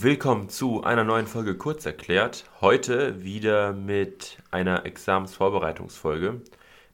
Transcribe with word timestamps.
Willkommen 0.00 0.48
zu 0.48 0.84
einer 0.84 1.02
neuen 1.02 1.26
Folge 1.26 1.56
Kurzerklärt. 1.56 2.44
Heute 2.60 3.24
wieder 3.24 3.72
mit 3.72 4.38
einer 4.52 4.86
Examensvorbereitungsfolge 4.86 6.40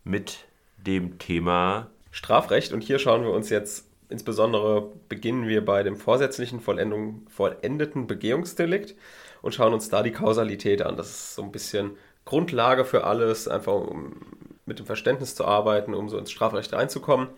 mit 0.05 0.47
dem 0.79 1.19
Thema 1.19 1.89
Strafrecht. 2.13 2.73
Und 2.73 2.83
hier 2.83 2.99
schauen 2.99 3.23
wir 3.23 3.29
uns 3.33 3.51
jetzt 3.51 3.85
insbesondere, 4.09 4.91
beginnen 5.11 5.47
wir 5.47 5.63
bei 5.63 5.83
dem 5.83 5.99
vorsätzlichen 5.99 6.61
vollendeten 6.61 8.07
Begehungsdelikt 8.07 8.95
und 9.43 9.55
schauen 9.55 9.75
uns 9.75 9.91
da 9.91 10.03
die 10.03 10.13
Kausalität 10.13 10.81
an. 10.81 10.97
Das 10.97 11.11
ist 11.11 11.35
so 11.35 11.43
ein 11.43 11.53
bisschen 11.53 11.99
Grundlage 12.25 12.87
für 12.87 13.05
alles, 13.05 13.49
einfach 13.49 13.75
um 13.75 14.23
mit 14.65 14.79
dem 14.79 14.87
Verständnis 14.87 15.35
zu 15.35 15.45
arbeiten, 15.45 15.93
um 15.93 16.09
so 16.09 16.17
ins 16.17 16.31
Strafrecht 16.31 16.73
reinzukommen. 16.73 17.29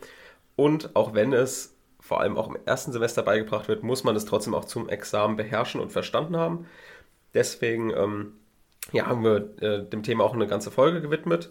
Und 0.54 0.94
auch 0.94 1.12
wenn 1.12 1.32
es 1.32 1.75
vor 2.06 2.20
allem 2.20 2.36
auch 2.36 2.48
im 2.48 2.56
ersten 2.64 2.92
Semester 2.92 3.22
beigebracht 3.22 3.66
wird, 3.66 3.82
muss 3.82 4.04
man 4.04 4.14
es 4.14 4.24
trotzdem 4.24 4.54
auch 4.54 4.64
zum 4.64 4.88
Examen 4.88 5.36
beherrschen 5.36 5.80
und 5.80 5.90
verstanden 5.90 6.36
haben. 6.36 6.66
Deswegen 7.34 7.90
ähm, 7.90 8.34
ja, 8.92 9.06
haben 9.06 9.24
wir 9.24 9.62
äh, 9.62 9.84
dem 9.84 10.04
Thema 10.04 10.24
auch 10.24 10.34
eine 10.34 10.46
ganze 10.46 10.70
Folge 10.70 11.00
gewidmet 11.00 11.50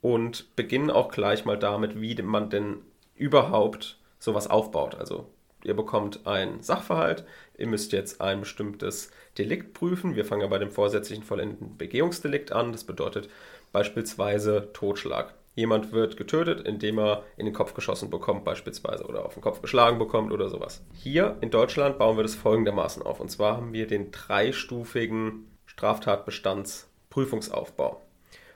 und 0.00 0.54
beginnen 0.54 0.90
auch 0.90 1.10
gleich 1.10 1.44
mal 1.44 1.58
damit, 1.58 2.00
wie 2.00 2.14
man 2.22 2.48
denn 2.48 2.76
überhaupt 3.16 3.98
sowas 4.20 4.48
aufbaut. 4.48 4.94
Also 4.94 5.26
ihr 5.64 5.74
bekommt 5.74 6.26
einen 6.26 6.62
Sachverhalt, 6.62 7.24
ihr 7.56 7.66
müsst 7.66 7.90
jetzt 7.92 8.20
ein 8.20 8.40
bestimmtes 8.40 9.10
Delikt 9.36 9.74
prüfen. 9.74 10.14
Wir 10.14 10.24
fangen 10.24 10.42
ja 10.42 10.46
bei 10.46 10.58
dem 10.58 10.70
vorsätzlichen 10.70 11.24
vollendeten 11.24 11.76
Begehungsdelikt 11.76 12.52
an. 12.52 12.70
Das 12.70 12.84
bedeutet 12.84 13.28
beispielsweise 13.72 14.70
Totschlag. 14.72 15.34
Jemand 15.58 15.90
wird 15.90 16.16
getötet, 16.16 16.60
indem 16.60 17.00
er 17.00 17.24
in 17.36 17.44
den 17.44 17.52
Kopf 17.52 17.74
geschossen 17.74 18.10
bekommt, 18.10 18.44
beispielsweise, 18.44 19.04
oder 19.04 19.26
auf 19.26 19.34
den 19.34 19.42
Kopf 19.42 19.60
geschlagen 19.60 19.98
bekommt 19.98 20.30
oder 20.30 20.48
sowas. 20.48 20.84
Hier 20.92 21.36
in 21.40 21.50
Deutschland 21.50 21.98
bauen 21.98 22.16
wir 22.16 22.22
das 22.22 22.36
folgendermaßen 22.36 23.02
auf. 23.02 23.18
Und 23.18 23.28
zwar 23.28 23.56
haben 23.56 23.72
wir 23.72 23.88
den 23.88 24.12
dreistufigen 24.12 25.50
Straftatbestandsprüfungsaufbau. 25.66 28.00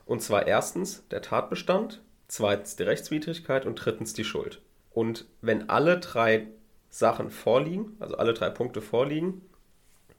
Und 0.06 0.22
zwar 0.22 0.46
erstens 0.46 1.04
der 1.08 1.22
Tatbestand, 1.22 2.00
zweitens 2.28 2.76
die 2.76 2.84
Rechtswidrigkeit 2.84 3.66
und 3.66 3.74
drittens 3.74 4.12
die 4.12 4.22
Schuld. 4.22 4.62
Und 4.92 5.24
wenn 5.40 5.70
alle 5.70 5.98
drei 5.98 6.46
Sachen 6.88 7.32
vorliegen, 7.32 7.96
also 7.98 8.16
alle 8.16 8.32
drei 8.32 8.48
Punkte 8.48 8.80
vorliegen, 8.80 9.42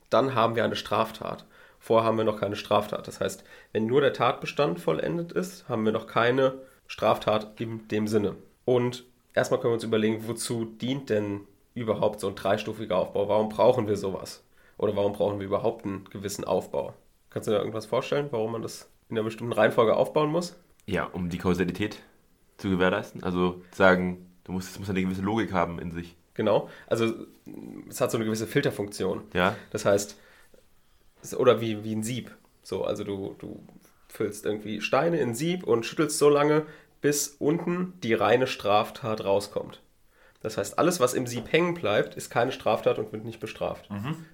dann 0.09 0.35
haben 0.35 0.57
wir 0.57 0.66
eine 0.66 0.75
Straftat. 0.75 1.45
Vorher 1.79 2.05
haben 2.05 2.17
wir 2.17 2.25
noch 2.25 2.41
keine 2.41 2.57
Straftat. 2.57 3.07
Das 3.07 3.22
heißt, 3.22 3.45
wenn 3.72 3.85
nur 3.85 4.02
der 4.02 4.11
Tatbestand 4.11 4.81
vollendet 4.81 5.31
ist, 5.31 5.69
haben 5.69 5.85
wir 5.85 5.94
noch 5.94 6.07
keine 6.07 6.55
Straftat 6.87 7.59
in 7.59 7.87
dem 7.87 8.07
Sinne. 8.07 8.35
Und 8.65 9.05
erstmal 9.33 9.59
können 9.59 9.71
wir 9.71 9.75
uns 9.75 9.83
überlegen, 9.83 10.27
wozu 10.27 10.65
dient 10.65 11.09
denn 11.09 11.41
überhaupt 11.73 12.19
so 12.19 12.27
ein 12.27 12.35
dreistufiger 12.35 12.97
Aufbau? 12.97 13.27
Warum 13.27 13.49
brauchen 13.49 13.87
wir 13.87 13.97
sowas? 13.97 14.43
Oder 14.77 14.95
warum 14.95 15.13
brauchen 15.13 15.39
wir 15.39 15.45
überhaupt 15.45 15.85
einen 15.85 16.05
gewissen 16.09 16.43
Aufbau? 16.43 16.93
Kannst 17.29 17.47
du 17.47 17.51
dir 17.51 17.57
irgendwas 17.57 17.85
vorstellen, 17.85 18.27
warum 18.31 18.51
man 18.51 18.61
das 18.61 18.89
in 19.09 19.17
einer 19.17 19.23
bestimmten 19.23 19.53
Reihenfolge 19.53 19.95
aufbauen 19.95 20.31
muss? 20.31 20.55
Ja, 20.85 21.05
um 21.05 21.29
die 21.29 21.37
Kausalität 21.37 21.99
zu 22.57 22.69
gewährleisten. 22.69 23.23
Also 23.23 23.61
sagen, 23.71 24.29
du 24.43 24.51
musst, 24.51 24.71
es 24.71 24.79
muss 24.79 24.89
eine 24.89 25.01
gewisse 25.01 25.21
Logik 25.21 25.51
haben 25.51 25.79
in 25.79 25.91
sich. 25.91 26.15
Genau. 26.33 26.69
Also 26.87 27.13
es 27.89 28.01
hat 28.01 28.11
so 28.11 28.17
eine 28.17 28.25
gewisse 28.25 28.47
Filterfunktion. 28.47 29.23
Ja. 29.33 29.55
Das 29.71 29.85
heißt, 29.85 30.17
oder 31.37 31.61
wie, 31.61 31.83
wie 31.83 31.95
ein 31.95 32.03
Sieb. 32.03 32.31
So, 32.63 32.83
also 32.83 33.03
du, 33.03 33.35
du 33.39 33.59
füllst 34.14 34.45
irgendwie 34.45 34.80
Steine 34.80 35.19
in 35.19 35.33
Sieb 35.33 35.64
und 35.64 35.86
schüttelst 35.86 36.19
so 36.19 36.30
lange, 36.30 36.66
bis 37.02 37.36
unten 37.39 38.00
die 38.02 38.14
reine 38.14 38.47
Straftat 38.47 39.25
rauskommt. 39.25 39.81
Das 40.42 40.58
heißt, 40.58 40.78
alles, 40.78 41.00
was 41.00 41.14
im 41.14 41.25
Sieb 41.25 41.52
hängen 41.52 41.73
bleibt, 41.73 42.16
ist 42.16 42.30
keine 42.30 42.52
Straftat 42.52 43.00
und 43.00 43.11
wird 43.11 43.25
nicht 43.25 43.39
bestraft. 43.39 43.89
Mhm. 43.89 44.25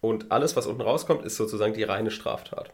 Und 0.00 0.32
alles, 0.32 0.56
was 0.56 0.66
unten 0.66 0.80
rauskommt, 0.80 1.24
ist 1.24 1.36
sozusagen 1.36 1.74
die 1.74 1.82
reine 1.82 2.10
Straftat. 2.10 2.72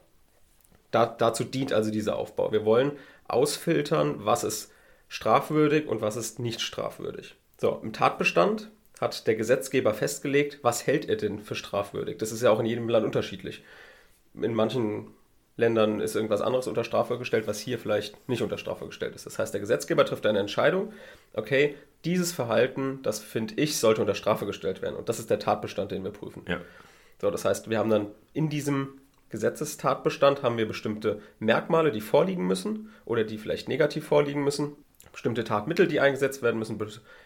Da, 0.91 1.07
dazu 1.07 1.43
dient 1.43 1.73
also 1.73 1.91
dieser 1.91 2.17
Aufbau. 2.17 2.53
Wir 2.53 2.65
wollen 2.65 2.93
ausfiltern, 3.27 4.25
was 4.25 4.45
ist 4.45 4.71
strafwürdig 5.09 5.89
und 5.89 6.01
was 6.01 6.17
ist 6.17 6.39
nicht 6.39 6.61
strafwürdig. 6.61 7.35
So, 7.61 7.81
im 7.83 7.93
Tatbestand 7.93 8.71
hat 9.01 9.27
der 9.27 9.35
Gesetzgeber 9.35 9.95
festgelegt, 9.95 10.61
was 10.63 10.87
hält 10.87 11.09
er 11.09 11.17
denn 11.17 11.41
für 11.41 11.57
strafwürdig. 11.57 12.19
Das 12.19 12.31
ist 12.31 12.43
ja 12.43 12.51
auch 12.51 12.61
in 12.61 12.67
jedem 12.67 12.89
Land 12.89 13.05
unterschiedlich. 13.05 13.65
In 14.35 14.55
manchen 14.55 15.09
Ländern 15.57 16.01
ist 16.01 16.17
irgendwas 16.17 16.41
anderes 16.41 16.67
unter 16.67 16.83
Strafe 16.83 17.19
gestellt, 17.19 17.47
was 17.47 17.61
hier 17.61 17.79
vielleicht 17.79 18.29
nicht 18.29 18.43
unter 18.43 18.59
Strafe 18.59 18.87
gestellt 18.87 19.15
ist. 19.15 19.27
Das 19.27 19.39
heißt, 19.39 19.55
der 19.55 19.61
Gesetzgeber 19.61 20.05
trifft 20.05 20.27
eine 20.27 20.41
Entscheidung, 20.41 20.93
okay, 21.33 21.77
dieses 22.05 22.33
Verhalten, 22.33 23.01
das 23.03 23.21
finde 23.21 23.55
ich, 23.55 23.79
sollte 23.79 24.01
unter 24.01 24.15
Strafe 24.15 24.47
gestellt 24.47 24.83
werden. 24.83 24.97
Und 24.97 25.09
das 25.09 25.19
ist 25.19 25.31
der 25.31 25.39
Tatbestand, 25.39 25.93
den 25.93 26.03
wir 26.05 26.11
prüfen. 26.11 26.43
Ja. 26.49 26.61
So, 27.21 27.31
das 27.31 27.45
heißt, 27.45 27.71
wir 27.71 27.79
haben 27.79 27.91
dann 27.91 28.09
in 28.33 28.49
diesem 28.49 29.01
Gesetzestatbestand 29.31 30.43
haben 30.43 30.59
wir 30.59 30.69
bestimmte 30.69 31.21
Merkmale, 31.41 31.91
die 31.91 32.01
vorliegen 32.01 32.47
müssen 32.47 32.91
oder 33.05 33.25
die 33.25 33.39
vielleicht 33.39 33.69
negativ 33.69 34.07
vorliegen 34.07 34.45
müssen, 34.45 34.77
bestimmte 35.11 35.45
Tatmittel, 35.45 35.89
die 35.89 36.01
eingesetzt 36.01 36.43
werden 36.43 36.59
müssen, 36.59 36.79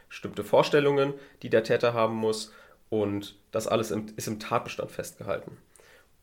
bestimmte 0.09 0.45
Vorstellungen, 0.45 1.15
die 1.43 1.51
der 1.51 1.65
Täter 1.65 1.93
haben 1.93 2.15
muss 2.15 2.53
und 2.89 3.37
das 3.51 3.67
alles 3.67 3.91
ist 3.91 4.29
im 4.29 4.41
Tatbestand 4.41 4.91
festgehalten. 4.91 5.59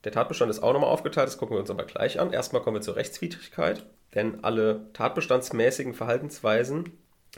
Der 0.06 0.12
Tatbestand 0.12 0.52
ist 0.52 0.62
auch 0.62 0.72
nochmal 0.72 0.92
aufgeteilt, 0.92 1.28
das 1.28 1.38
gucken 1.40 1.56
wir 1.56 1.60
uns 1.60 1.72
aber 1.72 1.84
gleich 1.84 2.20
an. 2.20 2.32
Erstmal 2.32 2.62
kommen 2.62 2.78
wir 2.78 2.82
zur 2.82 2.96
Rechtswidrigkeit, 2.96 3.86
denn 4.14 4.44
alle 4.44 4.86
tatbestandsmäßigen 4.94 5.96
Verhaltensweisen 5.96 6.92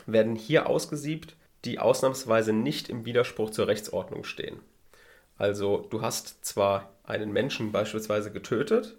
werden 0.06 0.36
hier 0.36 0.68
ausgesiebt, 0.68 1.34
die 1.64 1.78
ausnahmsweise 1.78 2.52
nicht 2.52 2.90
im 2.90 3.06
Widerspruch 3.06 3.50
zur 3.50 3.66
Rechtsordnung 3.66 4.22
stehen. 4.22 4.60
Also 5.38 5.86
du 5.88 6.02
hast 6.02 6.44
zwar 6.44 6.92
einen 7.04 7.32
Menschen 7.32 7.72
beispielsweise 7.72 8.30
getötet, 8.30 8.96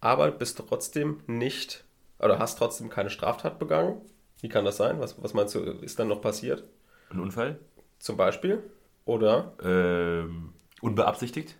aber 0.00 0.32
bist 0.32 0.58
trotzdem 0.58 1.20
nicht 1.28 1.84
oder 2.18 2.40
hast 2.40 2.58
trotzdem 2.58 2.90
keine 2.90 3.10
Straftat 3.10 3.60
begangen. 3.60 4.00
Wie 4.40 4.48
kann 4.48 4.64
das 4.64 4.76
sein? 4.76 4.98
Was, 4.98 5.22
was 5.22 5.34
meinst 5.34 5.54
du, 5.54 5.60
ist 5.60 6.00
dann 6.00 6.08
noch 6.08 6.20
passiert? 6.20 6.64
Ein 7.10 7.20
Unfall? 7.20 7.60
Zum 8.00 8.16
Beispiel? 8.16 8.60
Oder? 9.04 9.52
Ähm, 9.62 10.52
unbeabsichtigt? 10.80 11.54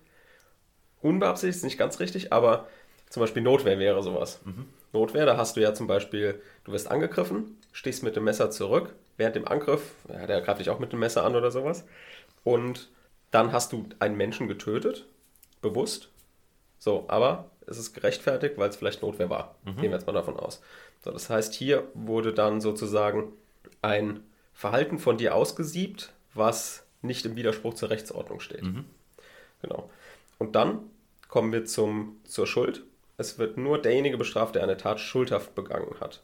Unbeabsichtigt, 1.03 1.57
ist 1.57 1.63
nicht 1.63 1.77
ganz 1.77 1.99
richtig, 1.99 2.33
aber 2.33 2.67
zum 3.09 3.21
Beispiel 3.21 3.43
Notwehr 3.43 3.77
wäre 3.79 4.01
sowas. 4.01 4.41
Mhm. 4.45 4.65
Notwehr, 4.91 5.25
da 5.25 5.37
hast 5.37 5.55
du 5.55 5.61
ja 5.61 5.73
zum 5.73 5.87
Beispiel, 5.87 6.41
du 6.63 6.71
wirst 6.71 6.89
angegriffen, 6.89 7.57
stehst 7.71 8.03
mit 8.03 8.15
dem 8.15 8.23
Messer 8.23 8.51
zurück, 8.51 8.93
während 9.17 9.35
dem 9.35 9.47
Angriff, 9.47 9.91
ja, 10.09 10.25
der 10.25 10.41
greift 10.41 10.59
dich 10.59 10.69
auch 10.69 10.79
mit 10.79 10.91
dem 10.91 10.99
Messer 10.99 11.23
an 11.23 11.35
oder 11.35 11.51
sowas, 11.51 11.85
und 12.43 12.89
dann 13.31 13.51
hast 13.51 13.71
du 13.71 13.85
einen 13.99 14.17
Menschen 14.17 14.47
getötet, 14.47 15.05
bewusst. 15.61 16.09
So, 16.79 17.05
aber 17.07 17.49
es 17.65 17.77
ist 17.77 17.93
gerechtfertigt, 17.93 18.57
weil 18.57 18.69
es 18.69 18.75
vielleicht 18.75 19.01
Notwehr 19.01 19.29
war. 19.29 19.55
Mhm. 19.63 19.75
Gehen 19.75 19.91
wir 19.91 19.97
jetzt 19.97 20.05
mal 20.05 20.13
davon 20.13 20.37
aus. 20.37 20.61
So, 21.03 21.11
das 21.11 21.29
heißt, 21.29 21.53
hier 21.53 21.87
wurde 21.93 22.33
dann 22.33 22.61
sozusagen 22.61 23.33
ein 23.81 24.23
Verhalten 24.53 24.99
von 24.99 25.17
dir 25.17 25.35
ausgesiebt, 25.35 26.13
was 26.33 26.85
nicht 27.01 27.25
im 27.25 27.35
Widerspruch 27.35 27.73
zur 27.73 27.89
Rechtsordnung 27.89 28.39
steht. 28.39 28.63
Mhm. 28.63 28.85
Genau. 29.61 29.89
Und 30.37 30.55
dann 30.55 30.79
kommen 31.33 31.51
wir 31.51 31.65
zum, 31.65 32.21
zur 32.25 32.45
Schuld. 32.45 32.83
Es 33.17 33.39
wird 33.39 33.57
nur 33.57 33.81
derjenige 33.81 34.19
bestraft, 34.19 34.53
der 34.53 34.61
eine 34.61 34.77
Tat 34.77 34.99
schuldhaft 34.99 35.55
begangen 35.55 35.99
hat. 35.99 36.21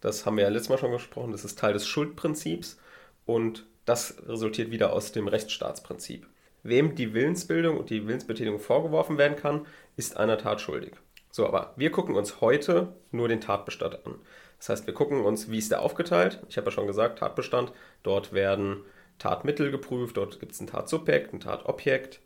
Das 0.00 0.24
haben 0.24 0.38
wir 0.38 0.44
ja 0.44 0.48
letztes 0.48 0.70
Mal 0.70 0.78
schon 0.78 0.92
gesprochen. 0.92 1.32
Das 1.32 1.44
ist 1.44 1.58
Teil 1.58 1.74
des 1.74 1.86
Schuldprinzips 1.86 2.78
und 3.26 3.66
das 3.84 4.16
resultiert 4.26 4.70
wieder 4.70 4.94
aus 4.94 5.12
dem 5.12 5.28
Rechtsstaatsprinzip. 5.28 6.26
Wem 6.62 6.94
die 6.94 7.12
Willensbildung 7.12 7.76
und 7.76 7.90
die 7.90 8.06
Willensbetätigung 8.06 8.58
vorgeworfen 8.58 9.18
werden 9.18 9.36
kann, 9.36 9.66
ist 9.94 10.16
einer 10.16 10.38
Tat 10.38 10.62
schuldig. 10.62 10.94
So, 11.30 11.46
aber 11.46 11.74
wir 11.76 11.90
gucken 11.90 12.14
uns 12.14 12.40
heute 12.40 12.94
nur 13.10 13.28
den 13.28 13.42
Tatbestand 13.42 14.06
an. 14.06 14.14
Das 14.56 14.70
heißt, 14.70 14.86
wir 14.86 14.94
gucken 14.94 15.20
uns, 15.20 15.50
wie 15.50 15.58
ist 15.58 15.70
der 15.70 15.82
aufgeteilt. 15.82 16.42
Ich 16.48 16.56
habe 16.56 16.68
ja 16.68 16.70
schon 16.70 16.86
gesagt, 16.86 17.18
Tatbestand. 17.18 17.72
Dort 18.02 18.32
werden 18.32 18.84
Tatmittel 19.18 19.70
geprüft, 19.70 20.16
dort 20.16 20.40
gibt 20.40 20.52
es 20.52 20.60
ein 20.60 20.66
Tatsubjekt, 20.66 21.34
ein 21.34 21.40
Tatobjekt, 21.40 22.20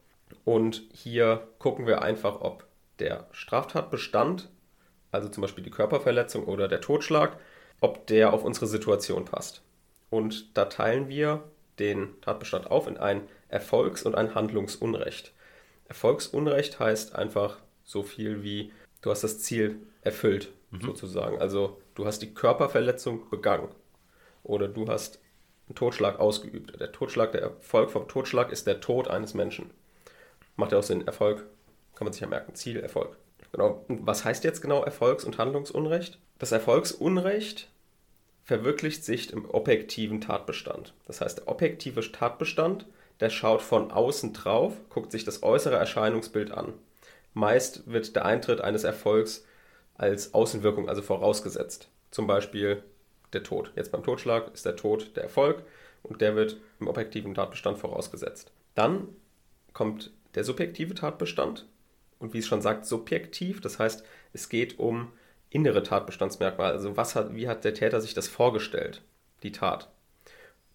und 0.45 0.83
hier 0.93 1.49
gucken 1.59 1.87
wir 1.87 2.03
einfach, 2.03 2.41
ob 2.41 2.67
der 2.99 3.27
Straftatbestand, 3.33 4.49
also 5.11 5.29
zum 5.29 5.43
Beispiel 5.43 5.65
die 5.65 5.71
Körperverletzung 5.71 6.45
oder 6.45 6.69
der 6.69 6.81
Totschlag, 6.81 7.39
ob 7.81 8.07
der 8.07 8.33
auf 8.33 8.45
unsere 8.45 8.67
Situation 8.67 9.25
passt. 9.25 9.63
Und 10.11 10.57
da 10.57 10.67
teilen 10.67 11.09
wir 11.09 11.45
den 11.79 12.21
Tatbestand 12.21 12.71
auf 12.71 12.87
in 12.87 12.99
ein 12.99 13.23
Erfolgs- 13.49 14.03
und 14.03 14.15
ein 14.15 14.35
Handlungsunrecht. 14.35 15.33
Erfolgsunrecht 15.89 16.79
heißt 16.79 17.17
einfach 17.17 17.59
so 17.85 18.03
viel 18.03 18.43
wie, 18.43 18.73
du 19.03 19.11
hast 19.11 19.25
das 19.25 19.41
Ziel 19.41 19.81
erfüllt, 20.03 20.53
mhm. 20.71 20.83
sozusagen. 20.83 21.41
Also 21.41 21.81
du 21.95 22.07
hast 22.07 22.21
die 22.21 22.35
Körperverletzung 22.35 23.29
begangen 23.31 23.69
oder 24.43 24.69
du 24.69 24.89
hast 24.89 25.21
einen 25.69 25.75
Totschlag 25.75 26.21
ausgeübt. 26.21 26.79
Der 26.79 26.93
Totschlag, 26.93 27.33
der 27.33 27.43
Erfolg 27.43 27.91
vom 27.91 28.09
Totschlag 28.09 28.53
ist 28.53 28.67
der 28.67 28.81
Tod 28.81 29.09
eines 29.09 29.35
Menschen. 29.35 29.71
Macht 30.61 30.73
ja 30.73 30.79
auch 30.79 30.83
Sinn. 30.83 31.07
Erfolg 31.07 31.47
kann 31.95 32.05
man 32.05 32.13
sich 32.13 32.21
ja 32.21 32.29
merken. 32.29 32.55
Ziel, 32.55 32.81
Erfolg. 32.81 33.17
Genau. 33.51 33.83
Was 33.89 34.27
heißt 34.27 34.45
jetzt 34.45 34.61
genau 34.61 34.83
Erfolgs- 34.85 35.25
und 35.25 35.39
Handlungsunrecht? 35.39 36.19
Das 36.39 36.53
Erfolgsunrecht 36.53 37.71
verwirklicht 38.45 39.03
sich 39.03 39.33
im 39.33 39.49
objektiven 39.49 40.21
Tatbestand. 40.21 40.93
Das 41.07 41.23
heißt, 41.23 41.39
der 41.39 41.49
objektive 41.49 42.01
Tatbestand, 42.13 42.85
der 43.21 43.31
schaut 43.31 43.63
von 43.63 43.91
außen 43.91 44.35
drauf, 44.35 44.75
guckt 44.91 45.13
sich 45.13 45.25
das 45.25 45.43
äußere 45.43 45.77
Erscheinungsbild 45.77 46.51
an. 46.51 46.75
Meist 47.33 47.91
wird 47.91 48.15
der 48.15 48.27
Eintritt 48.27 48.61
eines 48.61 48.85
Erfolgs 48.85 49.47
als 49.95 50.35
Außenwirkung, 50.35 50.91
also 50.91 51.01
vorausgesetzt. 51.01 51.89
Zum 52.11 52.27
Beispiel 52.27 52.83
der 53.33 53.45
Tod. 53.45 53.73
Jetzt 53.77 53.93
beim 53.93 54.03
Totschlag 54.05 54.53
ist 54.53 54.67
der 54.67 54.77
Tod 54.77 55.17
der 55.17 55.23
Erfolg 55.23 55.63
und 56.03 56.21
der 56.21 56.37
wird 56.37 56.59
im 56.81 56.89
objektiven 56.89 57.35
Tatbestand 57.35 57.79
vorausgesetzt. 57.79 58.53
Dann 58.75 59.09
kommt 59.73 60.11
der 60.35 60.45
subjektive 60.45 60.95
Tatbestand 60.95 61.67
und 62.19 62.35
wie 62.35 62.39
es 62.39 62.47
schon 62.47 62.63
sagt, 62.63 62.87
subjektiv. 62.87 63.61
Das 63.61 63.79
heißt, 63.79 64.05
es 64.33 64.49
geht 64.49 64.79
um 64.79 65.13
innere 65.51 65.83
Tatbestandsmerkmale. 65.83 66.73
Also 66.73 66.97
was 66.97 67.17
hat, 67.17 67.35
wie 67.35 67.49
hat 67.49 67.65
der 67.65 67.75
Täter 67.75 68.01
sich 68.01 68.15
das 68.15 68.29
vorgestellt, 68.29 69.03
die 69.43 69.53
Tat? 69.53 69.91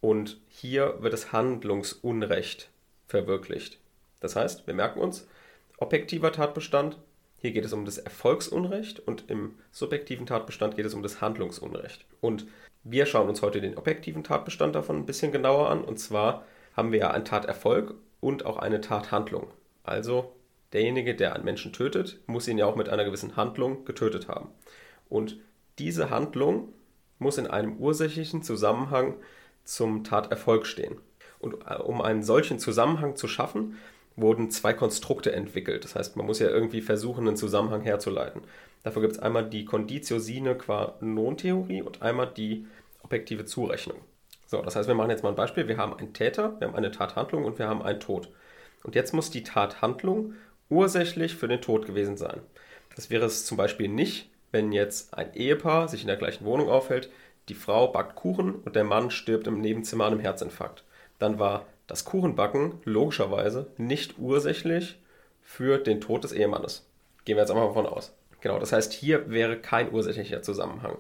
Und 0.02 0.40
hier 0.50 0.98
wird 1.00 1.14
das 1.14 1.32
Handlungsunrecht 1.32 2.70
verwirklicht. 3.08 3.80
Das 4.20 4.36
heißt, 4.36 4.68
wir 4.68 4.74
merken 4.74 5.00
uns, 5.00 5.28
objektiver 5.78 6.32
Tatbestand, 6.32 6.98
hier 7.38 7.52
geht 7.52 7.66
es 7.66 7.74
um 7.74 7.86
das 7.86 7.98
Erfolgsunrecht 7.98 9.00
und 9.00 9.30
im 9.30 9.56
subjektiven 9.72 10.26
Tatbestand 10.26 10.76
geht 10.76 10.86
es 10.86 10.94
um 10.94 11.04
das 11.04 11.22
Handlungsunrecht. 11.22 12.06
Und 12.22 12.48
wir 12.84 13.06
schauen 13.06 13.30
uns 13.30 13.42
heute 13.42 13.62
den 13.62 13.78
objektiven 13.78 14.24
Tatbestand 14.24 14.76
davon 14.76 14.98
ein 14.98 15.06
bisschen 15.06 15.32
genauer 15.32 15.70
an. 15.70 15.84
Und 15.84 16.00
zwar 16.00 16.46
haben 16.76 16.92
wir 16.92 17.00
ja 17.00 17.12
einen 17.12 17.26
Taterfolg 17.26 17.96
und 18.26 18.44
auch 18.44 18.58
eine 18.58 18.82
Tathandlung. 18.82 19.52
Also 19.84 20.34
derjenige, 20.74 21.14
der 21.14 21.36
einen 21.36 21.46
Menschen 21.46 21.74
tötet, 21.74 22.20
muss 22.26 22.48
ihn 22.48 22.58
ja 22.58 22.66
auch 22.66 22.76
mit 22.76 22.90
einer 22.90 23.06
gewissen 23.06 23.36
Handlung 23.36 23.86
getötet 23.86 24.28
haben. 24.28 24.50
Und 25.10 25.38
diese 25.78 26.10
Handlung 26.10 26.74
muss 27.20 27.38
in 27.38 27.46
einem 27.46 27.78
ursächlichen 27.78 28.42
Zusammenhang 28.42 29.14
zum 29.64 30.04
Taterfolg 30.04 30.66
stehen. 30.66 30.98
Und 31.38 31.54
äh, 31.70 31.76
um 31.76 32.02
einen 32.02 32.24
solchen 32.24 32.58
Zusammenhang 32.58 33.16
zu 33.16 33.28
schaffen, 33.28 33.78
wurden 34.16 34.50
zwei 34.50 34.74
Konstrukte 34.74 35.32
entwickelt. 35.32 35.84
Das 35.84 35.94
heißt, 35.94 36.16
man 36.16 36.26
muss 36.26 36.40
ja 36.40 36.50
irgendwie 36.50 36.82
versuchen, 36.82 37.28
einen 37.28 37.38
Zusammenhang 37.38 37.84
herzuleiten. 37.84 38.42
Dafür 38.82 39.04
gibt 39.04 39.14
es 39.14 39.20
einmal 39.20 39.48
die 39.48 39.66
Conditio 39.66 40.18
sine 40.18 40.56
qua 40.56 40.96
non 41.00 41.38
Theorie 41.38 41.84
und 41.84 42.02
einmal 42.02 42.34
die 42.36 42.66
objektive 43.04 43.46
Zurechnung. 43.46 44.00
So, 44.56 44.62
das 44.62 44.78
heißt, 44.78 44.88
wir 44.88 44.96
machen 44.96 45.10
jetzt 45.10 45.22
mal 45.22 45.32
ein 45.32 45.36
Beispiel. 45.36 45.68
Wir 45.68 45.76
haben 45.76 45.98
einen 45.98 46.14
Täter, 46.14 46.58
wir 46.60 46.68
haben 46.68 46.78
eine 46.78 46.90
Tathandlung 46.90 47.44
und 47.44 47.60
wir 47.60 47.68
haben 47.68 47.82
einen 47.82 48.00
Tod. 48.00 48.30
Und 48.84 48.96
jetzt 48.96 49.14
muss 49.14 49.30
die 49.30 49.44
Tathandlung 49.44 50.36
ursächlich 50.70 51.36
für 51.36 51.50
den 51.50 51.60
Tod 51.60 51.86
gewesen 51.86 52.16
sein. 52.16 52.40
Das 52.96 53.10
wäre 53.10 53.26
es 53.26 53.46
zum 53.46 53.58
Beispiel 53.58 53.90
nicht, 53.90 54.30
wenn 54.54 54.72
jetzt 54.72 55.14
ein 55.14 55.34
Ehepaar 55.34 55.90
sich 55.90 56.04
in 56.04 56.08
der 56.08 56.16
gleichen 56.16 56.46
Wohnung 56.46 56.70
aufhält, 56.70 57.10
die 57.50 57.54
Frau 57.54 57.88
backt 57.88 58.16
Kuchen 58.16 58.56
und 58.56 58.78
der 58.78 58.86
Mann 58.86 59.12
stirbt 59.12 59.46
im 59.48 59.60
Nebenzimmer 59.60 60.06
an 60.06 60.14
einem 60.14 60.22
Herzinfarkt. 60.22 60.86
Dann 61.20 61.38
war 61.38 61.66
das 61.88 62.06
Kuchenbacken 62.06 62.80
logischerweise 62.86 63.68
nicht 63.76 64.18
ursächlich 64.20 64.98
für 65.44 65.80
den 65.80 66.00
Tod 66.00 66.24
des 66.24 66.32
Ehemannes. 66.32 66.88
Gehen 67.26 67.36
wir 67.36 67.42
jetzt 67.42 67.52
einmal 67.52 67.68
davon 67.68 67.88
aus. 67.88 68.14
Genau, 68.40 68.58
das 68.58 68.72
heißt, 68.72 68.94
hier 68.94 69.30
wäre 69.30 69.58
kein 69.58 69.92
ursächlicher 69.92 70.42
Zusammenhang. 70.44 70.96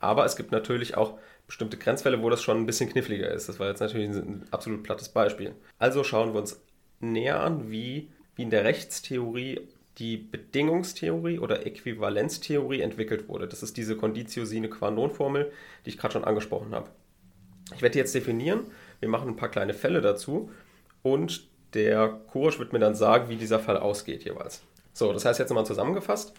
Aber 0.00 0.24
es 0.24 0.34
gibt 0.34 0.50
natürlich 0.50 0.96
auch 0.96 1.16
bestimmte 1.52 1.76
Grenzfälle, 1.76 2.22
wo 2.22 2.30
das 2.30 2.42
schon 2.42 2.56
ein 2.56 2.64
bisschen 2.64 2.88
kniffliger 2.88 3.30
ist. 3.30 3.46
Das 3.46 3.60
war 3.60 3.68
jetzt 3.68 3.80
natürlich 3.80 4.08
ein 4.08 4.46
absolut 4.50 4.82
plattes 4.82 5.10
Beispiel. 5.10 5.54
Also 5.78 6.02
schauen 6.02 6.32
wir 6.32 6.40
uns 6.40 6.62
näher 6.98 7.40
an, 7.40 7.70
wie, 7.70 8.08
wie 8.34 8.42
in 8.42 8.48
der 8.48 8.64
Rechtstheorie 8.64 9.60
die 9.98 10.16
Bedingungstheorie 10.16 11.38
oder 11.38 11.66
Äquivalenztheorie 11.66 12.80
entwickelt 12.80 13.28
wurde. 13.28 13.46
Das 13.48 13.62
ist 13.62 13.76
diese 13.76 13.96
Conditio 13.96 14.46
sine 14.46 14.70
qua 14.70 14.90
non 14.90 15.10
Formel, 15.10 15.52
die 15.84 15.90
ich 15.90 15.98
gerade 15.98 16.14
schon 16.14 16.24
angesprochen 16.24 16.74
habe. 16.74 16.88
Ich 17.74 17.82
werde 17.82 17.92
die 17.92 17.98
jetzt 17.98 18.14
definieren. 18.14 18.60
Wir 19.00 19.10
machen 19.10 19.28
ein 19.28 19.36
paar 19.36 19.50
kleine 19.50 19.74
Fälle 19.74 20.00
dazu 20.00 20.50
und 21.02 21.50
der 21.74 22.08
Kurs 22.08 22.58
wird 22.58 22.72
mir 22.72 22.78
dann 22.78 22.94
sagen, 22.94 23.28
wie 23.28 23.36
dieser 23.36 23.60
Fall 23.60 23.76
ausgeht 23.76 24.24
jeweils. 24.24 24.62
So, 24.94 25.12
das 25.12 25.26
heißt 25.26 25.38
jetzt 25.38 25.50
nochmal 25.50 25.66
zusammengefasst. 25.66 26.32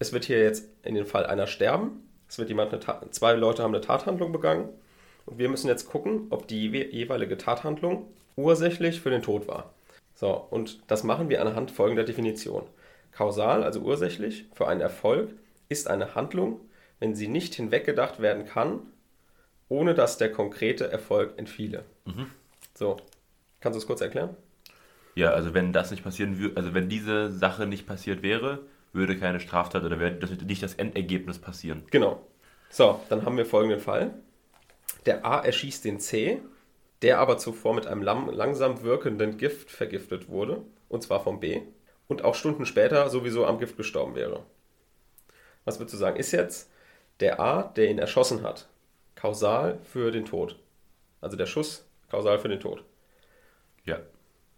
Es 0.00 0.12
wird 0.12 0.24
hier 0.24 0.42
jetzt 0.42 0.68
in 0.82 0.96
dem 0.96 1.06
Fall 1.06 1.26
einer 1.26 1.46
sterben. 1.46 2.07
Es 2.28 2.38
wird 2.38 2.48
jemand 2.48 2.72
eine 2.72 3.10
zwei 3.10 3.32
Leute 3.32 3.62
haben 3.62 3.74
eine 3.74 3.80
Tathandlung 3.80 4.32
begangen 4.32 4.68
und 5.26 5.38
wir 5.38 5.48
müssen 5.48 5.68
jetzt 5.68 5.88
gucken, 5.88 6.26
ob 6.30 6.46
die 6.46 6.68
jeweilige 6.68 7.38
Tathandlung 7.38 8.06
ursächlich 8.36 9.00
für 9.00 9.10
den 9.10 9.22
Tod 9.22 9.48
war. 9.48 9.72
So, 10.14 10.46
und 10.50 10.80
das 10.88 11.04
machen 11.04 11.28
wir 11.28 11.40
anhand 11.40 11.70
folgender 11.70 12.04
Definition. 12.04 12.64
Kausal, 13.12 13.62
also 13.62 13.80
ursächlich, 13.80 14.46
für 14.54 14.68
einen 14.68 14.80
Erfolg 14.80 15.30
ist 15.68 15.88
eine 15.88 16.14
Handlung, 16.14 16.60
wenn 17.00 17.14
sie 17.14 17.28
nicht 17.28 17.54
hinweggedacht 17.54 18.20
werden 18.20 18.44
kann, 18.44 18.80
ohne 19.68 19.94
dass 19.94 20.18
der 20.18 20.32
konkrete 20.32 20.90
Erfolg 20.90 21.34
entfiele. 21.36 21.84
Mhm. 22.04 22.26
So, 22.74 22.96
kannst 23.60 23.76
du 23.76 23.80
es 23.80 23.86
kurz 23.86 24.00
erklären? 24.00 24.36
Ja, 25.14 25.30
also 25.30 25.52
wenn 25.52 25.72
das 25.72 25.90
nicht 25.90 26.04
passieren 26.04 26.38
würde, 26.38 26.56
also 26.56 26.74
wenn 26.74 26.88
diese 26.88 27.32
Sache 27.32 27.66
nicht 27.66 27.86
passiert 27.86 28.22
wäre, 28.22 28.60
würde 28.92 29.18
keine 29.18 29.40
Straftat 29.40 29.84
oder 29.84 29.98
würde 29.98 30.44
nicht 30.44 30.62
das 30.62 30.74
Endergebnis 30.74 31.38
passieren. 31.38 31.84
Genau. 31.90 32.26
So, 32.70 33.00
dann 33.08 33.24
haben 33.24 33.36
wir 33.36 33.46
folgenden 33.46 33.80
Fall. 33.80 34.14
Der 35.06 35.24
A 35.24 35.40
erschießt 35.40 35.84
den 35.84 36.00
C, 36.00 36.40
der 37.02 37.18
aber 37.18 37.38
zuvor 37.38 37.74
mit 37.74 37.86
einem 37.86 38.02
langsam 38.02 38.82
wirkenden 38.82 39.38
Gift 39.38 39.70
vergiftet 39.70 40.28
wurde, 40.28 40.62
und 40.88 41.02
zwar 41.02 41.22
vom 41.22 41.40
B 41.40 41.62
und 42.08 42.24
auch 42.24 42.34
Stunden 42.34 42.66
später 42.66 43.08
sowieso 43.10 43.46
am 43.46 43.58
Gift 43.58 43.76
gestorben 43.76 44.14
wäre. 44.14 44.44
Was 45.64 45.78
würdest 45.78 45.94
du 45.94 45.98
sagen? 45.98 46.16
Ist 46.16 46.32
jetzt 46.32 46.70
der 47.20 47.40
A, 47.40 47.62
der 47.62 47.90
ihn 47.90 47.98
erschossen 47.98 48.42
hat, 48.42 48.68
kausal 49.14 49.78
für 49.84 50.10
den 50.10 50.24
Tod? 50.24 50.58
Also 51.20 51.36
der 51.36 51.46
Schuss 51.46 51.86
kausal 52.10 52.38
für 52.38 52.48
den 52.48 52.60
Tod? 52.60 52.84
Ja. 53.84 54.00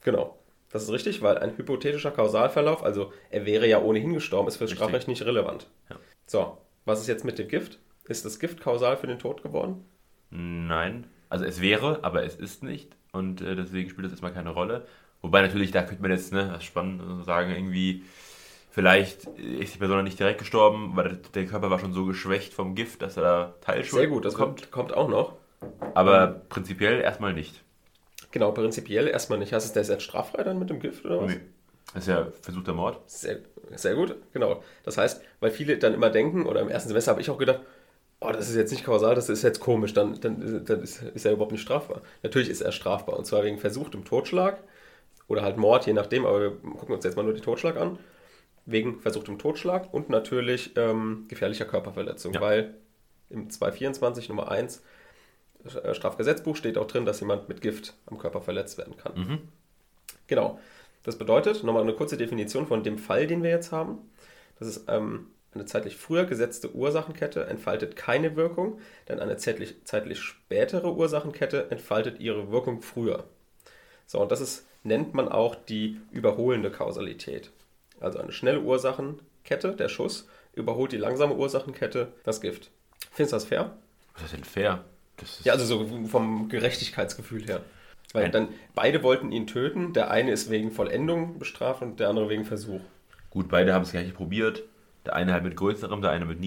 Genau. 0.03 0.39
Das 0.71 0.85
ist 0.85 0.91
richtig, 0.91 1.21
weil 1.21 1.39
ein 1.39 1.57
hypothetischer 1.57 2.13
Kausalverlauf, 2.13 2.85
also 2.85 3.13
er 3.31 3.45
wäre 3.45 3.67
ja 3.67 3.83
ohnehin 3.83 4.15
gestorben, 4.15 4.49
ist 4.49 4.57
für 4.57 4.65
das 4.65 4.73
Strafrecht 4.73 5.09
nicht 5.09 5.23
relevant. 5.23 5.67
Ja. 5.89 5.97
So, 6.27 6.59
was 6.85 7.01
ist 7.01 7.09
jetzt 7.09 7.25
mit 7.25 7.39
dem 7.39 7.49
Gift? 7.49 7.79
Ist 8.07 8.25
das 8.25 8.39
Gift 8.39 8.61
kausal 8.61 8.97
für 8.97 9.07
den 9.07 9.19
Tod 9.19 9.43
geworden? 9.43 9.85
Nein. 10.31 11.07
Also 11.29 11.45
es 11.45 11.61
wäre, 11.61 12.01
aber 12.03 12.25
es 12.25 12.37
ist 12.37 12.63
nicht. 12.63 12.97
Und 13.13 13.41
äh, 13.41 13.57
deswegen 13.57 13.91
spielt 13.91 14.05
das 14.05 14.13
erstmal 14.13 14.33
keine 14.33 14.51
Rolle. 14.51 14.87
Wobei 15.23 15.43
natürlich, 15.43 15.73
da 15.73 15.83
könnte 15.83 16.03
man 16.03 16.13
jetzt, 16.13 16.33
ne, 16.33 16.51
das 16.53 16.65
spannend 16.65 17.25
sagen, 17.25 17.51
irgendwie, 17.51 18.05
vielleicht 18.71 19.25
ist 19.25 19.75
die 19.75 19.79
Person 19.79 20.05
nicht 20.05 20.19
direkt 20.19 20.39
gestorben, 20.39 20.93
weil 20.95 21.21
der 21.35 21.47
Körper 21.47 21.71
war 21.71 21.79
schon 21.79 21.93
so 21.93 22.07
geschwächt 22.07 22.55
vom 22.55 22.75
Gift, 22.75 23.03
dass 23.03 23.17
er 23.17 23.23
da 23.23 23.55
Teilschuld 23.61 24.03
Sehr 24.03 24.09
gut, 24.09 24.25
das 24.25 24.35
kommt, 24.35 24.71
kommt 24.71 24.95
auch 24.95 25.09
noch. 25.09 25.35
Aber 25.95 26.43
prinzipiell 26.49 27.01
erstmal 27.01 27.35
nicht. 27.35 27.63
Genau, 28.33 28.53
prinzipiell 28.53 29.09
erstmal 29.09 29.39
nicht. 29.39 29.53
Heißt 29.53 29.67
es, 29.67 29.73
der 29.73 29.83
ist 29.83 29.89
jetzt 29.89 30.05
straffrei 30.05 30.43
dann 30.45 30.59
mit 30.59 30.71
dem 30.71 30.81
Gift 30.81 31.05
oder 31.05 31.23
was? 31.23 31.33
Nee. 31.33 31.41
Das 31.95 32.05
ist 32.05 32.09
ja 32.09 32.29
versuchter 32.43 32.73
Mord. 32.73 32.99
Sehr, 33.11 33.39
sehr 33.75 33.95
gut, 33.95 34.15
genau. 34.33 34.63
Das 34.85 34.97
heißt, 34.97 35.23
weil 35.41 35.51
viele 35.51 35.77
dann 35.79 35.95
immer 35.95 36.11
denken, 36.11 36.47
oder 36.47 36.61
im 36.61 36.69
ersten 36.69 36.89
Semester 36.89 37.11
habe 37.11 37.21
ich 37.21 37.31
auch 37.31 37.39
gedacht, 37.39 37.61
oh, 38.21 38.31
das 38.31 38.49
ist 38.49 38.55
jetzt 38.55 38.71
nicht 38.71 38.85
kausal, 38.85 39.15
das 39.15 39.29
ist 39.29 39.43
jetzt 39.43 39.61
komisch, 39.61 39.93
dann, 39.93 40.21
dann, 40.21 40.65
dann 40.65 40.83
ist, 40.83 41.03
ist 41.03 41.25
er 41.25 41.33
überhaupt 41.33 41.53
nicht 41.53 41.63
strafbar. 41.63 42.03
Natürlich 42.23 42.49
ist 42.49 42.61
er 42.61 42.71
strafbar, 42.71 43.19
und 43.19 43.25
zwar 43.25 43.43
wegen 43.43 43.59
versuchtem 43.59 44.05
Totschlag 44.05 44.59
oder 45.27 45.43
halt 45.43 45.57
Mord, 45.57 45.87
je 45.87 45.93
nachdem, 45.93 46.27
aber 46.27 46.41
wir 46.41 46.51
gucken 46.51 46.95
uns 46.95 47.05
jetzt 47.05 47.17
mal 47.17 47.25
nur 47.25 47.35
die 47.35 47.41
Totschlag 47.41 47.77
an. 47.77 47.99
Wegen 48.67 49.01
versuchtem 49.01 49.39
Totschlag 49.39 49.93
und 49.93 50.11
natürlich 50.11 50.77
ähm, 50.77 51.25
gefährlicher 51.29 51.65
Körperverletzung, 51.65 52.35
ja. 52.35 52.41
weil 52.41 52.75
im 53.31 53.51
224 53.51 54.29
Nummer 54.29 54.51
1 54.51 54.77
äh, 54.77 54.81
Strafgesetzbuch 55.93 56.57
steht 56.57 56.79
auch 56.79 56.87
drin, 56.87 57.05
dass 57.05 57.21
jemand 57.21 57.49
mit 57.49 57.61
Gift 57.61 57.95
am 58.07 58.19
Körper 58.19 58.41
verletzt 58.41 58.79
werden 58.79 58.97
kann. 58.97 59.19
Mhm. 59.19 59.39
Genau. 60.27 60.59
Das 61.03 61.17
bedeutet, 61.17 61.65
nochmal 61.65 61.83
eine 61.83 61.95
kurze 61.95 62.17
Definition 62.17 62.67
von 62.67 62.83
dem 62.83 62.99
Fall, 62.99 63.27
den 63.27 63.43
wir 63.43 63.51
jetzt 63.51 63.73
haben. 63.73 63.99
Das 64.59 64.69
ist 64.69 64.85
ähm, 64.89 65.29
eine 65.55 65.65
zeitlich 65.65 65.97
früher 65.97 66.25
gesetzte 66.25 66.75
Ursachenkette 66.75 67.47
entfaltet 67.47 67.97
keine 67.97 68.37
Wirkung, 68.37 68.79
denn 69.09 69.19
eine 69.19 69.37
zeitlich, 69.37 69.77
zeitlich 69.85 70.21
spätere 70.21 70.93
Ursachenkette 70.95 71.71
entfaltet 71.71 72.21
ihre 72.21 72.51
Wirkung 72.51 72.83
früher. 72.83 73.25
So, 74.07 74.21
und 74.21 74.31
das 74.31 74.41
ist 74.41 74.67
nennt 74.83 75.15
man 75.15 75.29
auch 75.29 75.55
die 75.55 76.01
überholende 76.11 76.71
Kausalität. 76.71 77.51
Also 78.01 78.19
eine 78.19 78.33
schnelle 78.33 78.61
Ursachenkette, 78.61 79.73
der 79.77 79.89
Schuss, 79.89 80.29
überholt 80.55 80.93
die 80.93 80.97
langsame 80.97 81.35
Ursachenkette, 81.35 82.13
das 82.25 82.41
Gift. 82.41 82.71
Findest 83.13 83.33
du 83.33 83.37
das 83.37 83.45
fair? 83.45 83.77
Was 84.15 84.25
ist 84.25 84.33
denn 84.33 84.45
fair? 84.45 84.85
Ja, 85.45 85.55
also 85.55 85.65
so 85.65 86.07
vom 86.07 86.49
Gerechtigkeitsgefühl 86.49 87.47
her. 87.47 87.61
Weil 88.13 88.31
dann 88.31 88.49
beide 88.75 89.03
wollten 89.03 89.31
ihn 89.31 89.47
töten, 89.47 89.93
der 89.93 90.11
eine 90.11 90.33
ist 90.33 90.51
wegen 90.51 90.73
Vollendung 90.73 91.39
bestraft 91.39 91.83
und 91.83 92.01
der 92.01 92.09
andere 92.09 92.29
wegen 92.29 92.45
Versuch. 92.45 92.81
Gut, 93.31 93.49
beide 93.49 93.73
haben 93.73 93.83
es 93.83 93.93
gleich 93.93 94.13
probiert. 94.13 94.65
Der 95.07 95.15
eine 95.15 95.33
halt 95.33 95.45
mit 95.45 95.57
größerem, 95.57 96.03
der 96.03 96.11
eine 96.11 96.25
mit 96.27 96.39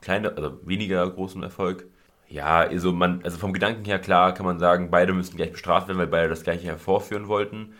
kleiner, 0.00 0.36
also 0.36 0.58
weniger 0.64 1.08
großem 1.08 1.42
Erfolg. 1.42 1.84
Ja, 2.28 2.60
also, 2.60 2.92
man, 2.92 3.20
also 3.22 3.36
vom 3.38 3.52
Gedanken 3.52 3.84
her 3.84 3.98
klar 3.98 4.32
kann 4.32 4.46
man 4.46 4.58
sagen, 4.58 4.90
beide 4.90 5.12
müssten 5.12 5.36
gleich 5.36 5.52
bestraft 5.52 5.88
werden, 5.88 5.98
weil 5.98 6.06
beide 6.06 6.30
das 6.30 6.42
gleiche 6.42 6.66
hervorführen 6.66 7.28
wollten. 7.28 7.74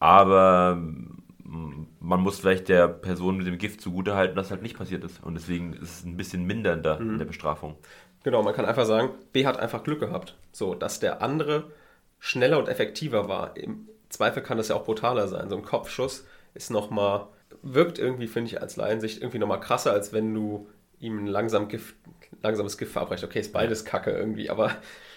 Aber 0.00 0.76
mm, 0.76 1.86
man 2.00 2.20
muss 2.20 2.40
vielleicht 2.40 2.68
der 2.68 2.88
Person 2.88 3.36
mit 3.36 3.46
dem 3.46 3.58
Gift 3.58 3.82
zugutehalten, 3.82 4.34
dass 4.34 4.50
halt 4.50 4.62
nicht 4.62 4.78
passiert 4.78 5.04
ist. 5.04 5.22
Und 5.22 5.34
deswegen 5.34 5.74
ist 5.74 5.98
es 5.98 6.04
ein 6.04 6.16
bisschen 6.16 6.44
mindernder 6.44 6.98
mhm. 6.98 7.10
in 7.10 7.18
der 7.18 7.26
Bestrafung. 7.26 7.76
Genau, 8.24 8.42
man 8.42 8.54
kann 8.54 8.64
einfach 8.64 8.86
sagen, 8.86 9.10
B 9.32 9.46
hat 9.46 9.58
einfach 9.58 9.82
Glück 9.84 10.00
gehabt. 10.00 10.36
So, 10.52 10.74
dass 10.74 11.00
der 11.00 11.22
andere 11.22 11.70
schneller 12.18 12.58
und 12.58 12.68
effektiver 12.68 13.28
war. 13.28 13.56
Im 13.56 13.88
Zweifel 14.08 14.42
kann 14.42 14.58
das 14.58 14.68
ja 14.68 14.76
auch 14.76 14.84
brutaler 14.84 15.26
sein. 15.28 15.48
So 15.48 15.56
ein 15.56 15.64
Kopfschuss 15.64 16.24
ist 16.54 16.70
nochmal, 16.70 17.26
wirkt 17.62 17.98
irgendwie, 17.98 18.28
finde 18.28 18.50
ich, 18.50 18.60
als 18.60 18.76
Laiensicht 18.76 19.20
irgendwie 19.20 19.38
nochmal 19.38 19.60
krasser, 19.60 19.92
als 19.92 20.12
wenn 20.12 20.32
du 20.34 20.68
ihm 21.00 21.24
ein 21.24 21.26
langsam 21.26 21.68
Gift, 21.68 21.96
langsames 22.42 22.78
Gift 22.78 22.92
verabreicht. 22.92 23.24
Okay, 23.24 23.40
ist 23.40 23.52
beides 23.52 23.84
Kacke 23.84 24.12
irgendwie, 24.12 24.50
aber 24.50 24.76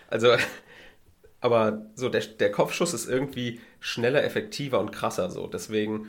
also 0.10 0.36
aber 1.42 1.86
so 1.94 2.10
der, 2.10 2.22
der 2.22 2.52
Kopfschuss 2.52 2.96
ist 2.96 3.08
irgendwie 3.08 3.62
schneller, 3.80 4.24
effektiver 4.24 4.80
und 4.80 4.92
krasser 4.92 5.30
so. 5.30 5.46
Deswegen 5.46 6.08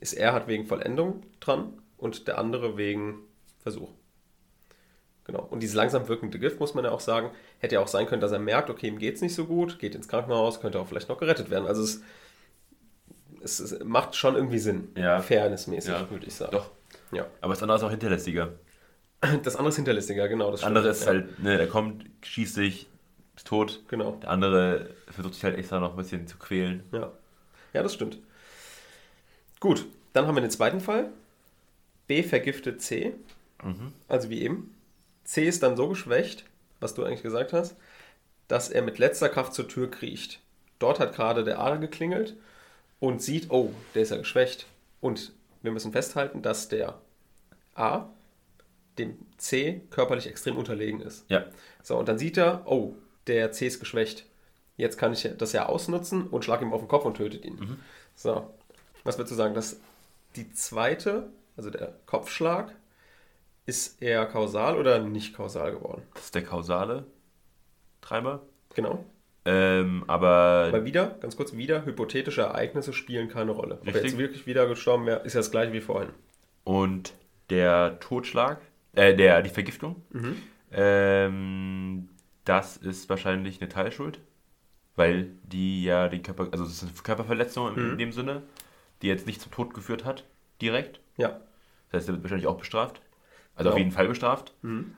ist 0.00 0.14
er 0.14 0.32
halt 0.32 0.46
wegen 0.46 0.64
Vollendung 0.66 1.22
dran 1.40 1.74
und 1.98 2.26
der 2.26 2.38
andere 2.38 2.78
wegen 2.78 3.18
Versuch. 3.62 3.90
Genau. 5.28 5.46
Und 5.50 5.62
dieses 5.62 5.76
langsam 5.76 6.08
wirkende 6.08 6.38
Gift, 6.38 6.58
muss 6.58 6.72
man 6.72 6.84
ja 6.86 6.90
auch 6.90 7.00
sagen, 7.00 7.30
hätte 7.58 7.74
ja 7.74 7.82
auch 7.82 7.86
sein 7.86 8.06
können, 8.06 8.22
dass 8.22 8.32
er 8.32 8.38
merkt, 8.38 8.70
okay, 8.70 8.88
ihm 8.88 8.98
geht 8.98 9.16
es 9.16 9.20
nicht 9.20 9.34
so 9.34 9.44
gut, 9.44 9.78
geht 9.78 9.94
ins 9.94 10.08
Krankenhaus, 10.08 10.58
könnte 10.60 10.80
auch 10.80 10.88
vielleicht 10.88 11.10
noch 11.10 11.18
gerettet 11.18 11.50
werden. 11.50 11.66
Also 11.66 11.82
es, 11.82 12.00
es, 13.42 13.60
es 13.60 13.84
macht 13.84 14.16
schon 14.16 14.36
irgendwie 14.36 14.58
Sinn. 14.58 14.88
Ja. 14.96 15.20
Fairnessmäßig, 15.20 15.90
Ja. 15.92 16.10
würde 16.10 16.24
ich 16.26 16.34
sagen. 16.34 16.52
Doch. 16.52 16.70
Ja. 17.12 17.26
Aber 17.42 17.52
das 17.52 17.62
andere 17.62 17.76
ist 17.76 17.84
auch 17.84 17.90
hinterlästiger. 17.90 18.54
Das 19.42 19.56
andere 19.56 19.68
ist 19.68 19.76
hinterlistiger, 19.76 20.28
genau. 20.28 20.50
Das 20.50 20.64
andere 20.64 20.88
ist 20.88 21.02
ja. 21.02 21.08
halt, 21.08 21.38
ne, 21.42 21.58
er 21.58 21.66
kommt, 21.66 22.06
schießt 22.22 22.54
sich, 22.54 22.88
ist 23.36 23.46
tot. 23.46 23.82
Genau. 23.88 24.12
Der 24.22 24.30
andere 24.30 24.90
versucht 25.10 25.34
sich 25.34 25.44
halt 25.44 25.58
extra 25.58 25.78
noch 25.78 25.90
ein 25.90 25.96
bisschen 25.96 26.26
zu 26.26 26.38
quälen. 26.38 26.84
Ja. 26.92 27.12
ja, 27.74 27.82
das 27.82 27.92
stimmt. 27.92 28.18
Gut, 29.60 29.84
dann 30.14 30.26
haben 30.26 30.36
wir 30.36 30.40
den 30.40 30.50
zweiten 30.50 30.80
Fall. 30.80 31.10
B 32.06 32.22
vergiftet 32.22 32.80
C. 32.80 33.12
Also 34.08 34.30
wie 34.30 34.40
eben. 34.40 34.72
C 35.28 35.46
ist 35.46 35.62
dann 35.62 35.76
so 35.76 35.90
geschwächt, 35.90 36.46
was 36.80 36.94
du 36.94 37.04
eigentlich 37.04 37.22
gesagt 37.22 37.52
hast, 37.52 37.76
dass 38.48 38.70
er 38.70 38.80
mit 38.80 38.98
letzter 38.98 39.28
Kraft 39.28 39.52
zur 39.52 39.68
Tür 39.68 39.90
kriecht. 39.90 40.40
Dort 40.78 41.00
hat 41.00 41.14
gerade 41.14 41.44
der 41.44 41.60
A 41.60 41.76
geklingelt 41.76 42.34
und 42.98 43.20
sieht, 43.20 43.50
oh, 43.50 43.74
der 43.94 44.02
ist 44.02 44.10
ja 44.10 44.16
geschwächt. 44.16 44.64
Und 45.02 45.32
wir 45.60 45.70
müssen 45.70 45.92
festhalten, 45.92 46.40
dass 46.40 46.68
der 46.68 46.98
A 47.74 48.06
dem 48.96 49.18
C 49.36 49.82
körperlich 49.90 50.26
extrem 50.26 50.56
unterlegen 50.56 51.02
ist. 51.02 51.26
Ja. 51.28 51.44
So, 51.82 51.98
und 51.98 52.08
dann 52.08 52.18
sieht 52.18 52.38
er, 52.38 52.62
oh, 52.64 52.94
der 53.26 53.52
C 53.52 53.66
ist 53.66 53.80
geschwächt. 53.80 54.24
Jetzt 54.78 54.96
kann 54.96 55.12
ich 55.12 55.28
das 55.36 55.52
ja 55.52 55.66
ausnutzen 55.66 56.26
und 56.28 56.42
schlag 56.42 56.62
ihm 56.62 56.72
auf 56.72 56.80
den 56.80 56.88
Kopf 56.88 57.04
und 57.04 57.18
tötet 57.18 57.44
ihn. 57.44 57.78
So, 58.14 58.48
was 59.04 59.18
würdest 59.18 59.32
du 59.32 59.36
sagen? 59.36 59.54
Dass 59.54 59.78
die 60.36 60.50
zweite, 60.52 61.28
also 61.54 61.68
der 61.68 61.96
Kopfschlag, 62.06 62.74
ist 63.68 64.02
eher 64.02 64.26
kausal 64.26 64.76
oder 64.76 64.98
nicht 65.00 65.34
kausal 65.34 65.72
geworden? 65.72 66.02
Das 66.14 66.24
ist 66.26 66.34
der 66.34 66.44
kausale 66.44 67.06
Treiber. 68.00 68.42
Genau. 68.74 69.04
Ähm, 69.44 70.04
aber 70.08 70.66
Aber 70.68 70.84
wieder, 70.84 71.16
ganz 71.20 71.36
kurz, 71.36 71.54
wieder, 71.54 71.84
hypothetische 71.86 72.42
Ereignisse 72.42 72.92
spielen 72.92 73.28
keine 73.28 73.52
Rolle. 73.52 73.76
Ob 73.80 73.86
er 73.86 73.94
Richtig. 73.94 74.12
jetzt 74.12 74.18
wirklich 74.18 74.46
wieder 74.46 74.66
gestorben 74.66 75.06
wäre, 75.06 75.20
ist 75.20 75.34
ja 75.34 75.40
das 75.40 75.50
gleiche 75.50 75.72
wie 75.72 75.80
vorhin. 75.80 76.10
und 76.64 77.14
der 77.50 77.98
Totschlag, 78.00 78.60
äh, 78.94 79.14
der, 79.14 79.40
die 79.42 79.48
Vergiftung, 79.50 80.02
ähm, 80.70 82.08
das 82.44 82.76
ist 82.76 83.08
wahrscheinlich 83.08 83.60
eine 83.60 83.68
Teilschuld, 83.70 84.20
weil 84.96 85.30
die 85.44 85.84
ja 85.84 86.08
den 86.08 86.22
Körper, 86.22 86.48
also 86.52 86.64
es 86.64 86.72
ist 86.72 86.82
eine 86.82 86.92
Körperverletzung 87.02 87.74
in, 87.76 87.92
in 87.92 87.98
dem 87.98 88.12
Sinne, 88.12 88.42
die 89.02 89.06
jetzt 89.08 89.26
nicht 89.26 89.40
zum 89.40 89.50
Tod 89.52 89.72
geführt 89.74 90.04
hat, 90.04 90.24
direkt. 90.60 91.00
Ja, 91.16 91.40
Das 91.90 92.00
heißt, 92.02 92.08
er 92.10 92.14
wird 92.14 92.24
wahrscheinlich 92.24 92.46
auch 92.48 92.58
bestraft. 92.58 93.00
Also 93.58 93.70
auf 93.70 93.74
Genau. 93.74 93.84
jeden 93.84 93.90
Fall 93.92 94.08
bestraft, 94.08 94.54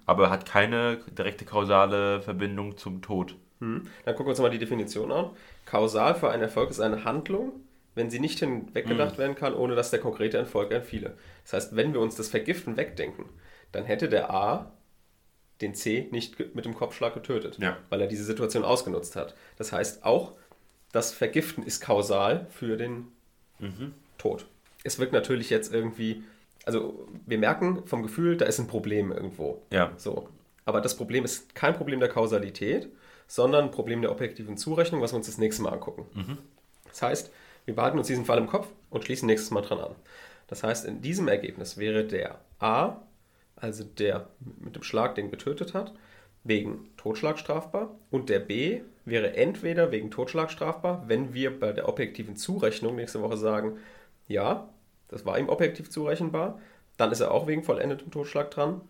aber 0.07 0.31
hat 0.31 0.45
keine 0.47 0.99
direkte 1.19 1.45
kausale 1.45 2.21
Verbindung 2.23 2.77
zum 2.77 3.01
Tod. 3.03 3.35
Hm. 3.61 3.87
Dann 4.05 4.15
gucken 4.15 4.27
wir 4.27 4.31
uns 4.31 4.39
mal 4.41 4.51
die 4.51 4.59
Definition 4.59 5.11
an. 5.11 5.31
Kausal 5.67 6.15
für 6.15 6.31
einen 6.31 6.43
Erfolg 6.43 6.71
ist 6.71 6.79
eine 6.81 7.05
Handlung, 7.05 7.53
wenn 7.95 8.11
sie 8.11 8.21
nicht 8.21 8.39
hinweggedacht 8.39 9.19
werden 9.19 9.35
kann, 9.35 9.55
ohne 9.55 9.75
dass 9.75 9.91
der 9.91 10.01
konkrete 10.01 10.37
Erfolg 10.39 10.71
entfiele. 10.73 11.17
Das 11.45 11.55
heißt, 11.55 11.77
wenn 11.77 11.93
wir 11.95 12.01
uns 12.01 12.15
das 12.17 12.29
Vergiften 12.29 12.77
wegdenken, 12.77 13.25
dann 13.73 13.85
hätte 13.85 14.09
der 14.09 14.31
A 14.31 14.73
den 15.61 15.75
C 15.75 16.09
nicht 16.11 16.55
mit 16.55 16.65
dem 16.65 16.75
Kopfschlag 16.75 17.13
getötet, 17.15 17.59
Ja. 17.61 17.77
weil 17.91 18.01
er 18.01 18.07
diese 18.07 18.25
Situation 18.25 18.65
ausgenutzt 18.65 19.17
hat. 19.17 19.35
Das 19.57 19.73
heißt, 19.73 20.05
auch 20.05 20.33
das 20.93 21.13
Vergiften 21.13 21.63
ist 21.65 21.81
kausal 21.81 22.47
für 22.51 22.77
den 22.77 23.09
Tod. 24.19 24.47
Es 24.85 24.99
wirkt 24.99 25.13
natürlich 25.13 25.51
jetzt 25.51 25.73
irgendwie, 25.73 26.23
also 26.65 27.09
wir 27.27 27.39
merken 27.39 27.87
vom 27.87 28.03
Gefühl, 28.03 28.37
da 28.37 28.45
ist 28.45 28.59
ein 28.59 28.67
Problem 28.67 29.13
irgendwo. 29.13 29.63
Ja. 29.73 29.93
So. 29.97 30.29
Aber 30.65 30.81
das 30.81 30.97
Problem 30.97 31.25
ist 31.25 31.55
kein 31.55 31.75
Problem 31.75 32.01
der 32.01 32.09
Kausalität, 32.09 32.89
sondern 33.27 33.65
ein 33.65 33.71
Problem 33.71 34.03
der 34.03 34.11
objektiven 34.11 34.57
Zurechnung, 34.57 35.01
was 35.01 35.13
wir 35.13 35.17
uns 35.17 35.27
das 35.27 35.39
nächste 35.39 35.63
Mal 35.63 35.73
angucken. 35.73 36.07
Das 36.89 37.03
heißt, 37.03 37.33
wir 37.65 37.75
behalten 37.75 37.99
uns 37.99 38.09
diesen 38.09 38.25
Fall 38.25 38.39
im 38.39 38.47
Kopf 38.47 38.69
und 38.91 39.05
schließen 39.05 39.27
nächstes 39.27 39.51
Mal 39.51 39.63
dran 39.63 39.79
an. 39.79 39.95
Das 40.49 40.63
heißt, 40.63 40.85
in 40.85 41.01
diesem 41.01 41.29
Ergebnis 41.29 41.79
wäre 41.79 42.05
der 42.05 42.41
A, 42.59 42.97
also 43.57 43.85
der 43.85 44.29
mit 44.59 44.75
dem 44.75 44.83
Schlag 44.83 45.15
den 45.15 45.31
getötet 45.31 45.75
hat, 45.75 45.95
wegen 46.43 46.91
Totschlag 46.97 47.39
strafbar 47.39 47.95
und 48.11 48.29
der 48.29 48.41
B 48.41 48.81
wäre 49.05 49.37
entweder 49.37 49.93
wegen 49.93 50.11
Totschlag 50.11 50.51
strafbar, 50.51 51.05
wenn 51.07 51.35
wir 51.35 51.59
bei 51.59 51.73
der 51.73 51.89
objektiven 51.89 52.37
Zurechnung 52.37 52.97
nächste 52.97 53.23
Woche 53.23 53.37
sagen, 53.37 53.79
ja, 54.27 54.69
das 55.11 55.27
war 55.27 55.39
ihm 55.39 55.49
objektiv 55.49 55.91
zurechenbar, 55.91 56.59
dann 56.97 57.13
ist 57.13 57.21
er 57.21 57.31
auch 57.31 57.47
wegen 57.47 57.63
vollendetem 57.63 58.11
Totschlag 58.11 58.51
dran. 58.51 58.81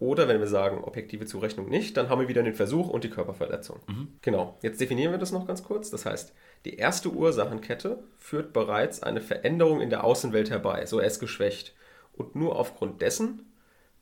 Oder 0.00 0.28
wenn 0.28 0.38
wir 0.38 0.46
sagen, 0.46 0.84
objektive 0.84 1.26
Zurechnung 1.26 1.68
nicht, 1.68 1.96
dann 1.96 2.08
haben 2.08 2.20
wir 2.20 2.28
wieder 2.28 2.44
den 2.44 2.54
Versuch 2.54 2.88
und 2.88 3.02
die 3.02 3.10
Körperverletzung. 3.10 3.80
Genau, 4.22 4.56
jetzt 4.62 4.80
definieren 4.80 5.12
wir 5.12 5.18
das 5.18 5.32
noch 5.32 5.46
ganz 5.46 5.64
kurz. 5.64 5.90
Das 5.90 6.06
heißt, 6.06 6.32
die 6.64 6.76
erste 6.76 7.10
Ursachenkette 7.10 7.98
führt 8.16 8.52
bereits 8.52 9.02
eine 9.02 9.20
Veränderung 9.20 9.80
in 9.80 9.90
der 9.90 10.04
Außenwelt 10.04 10.50
herbei, 10.50 10.86
so 10.86 11.00
er 11.00 11.06
ist 11.06 11.18
geschwächt. 11.18 11.74
Und 12.12 12.36
nur 12.36 12.56
aufgrund 12.56 13.02
dessen 13.02 13.52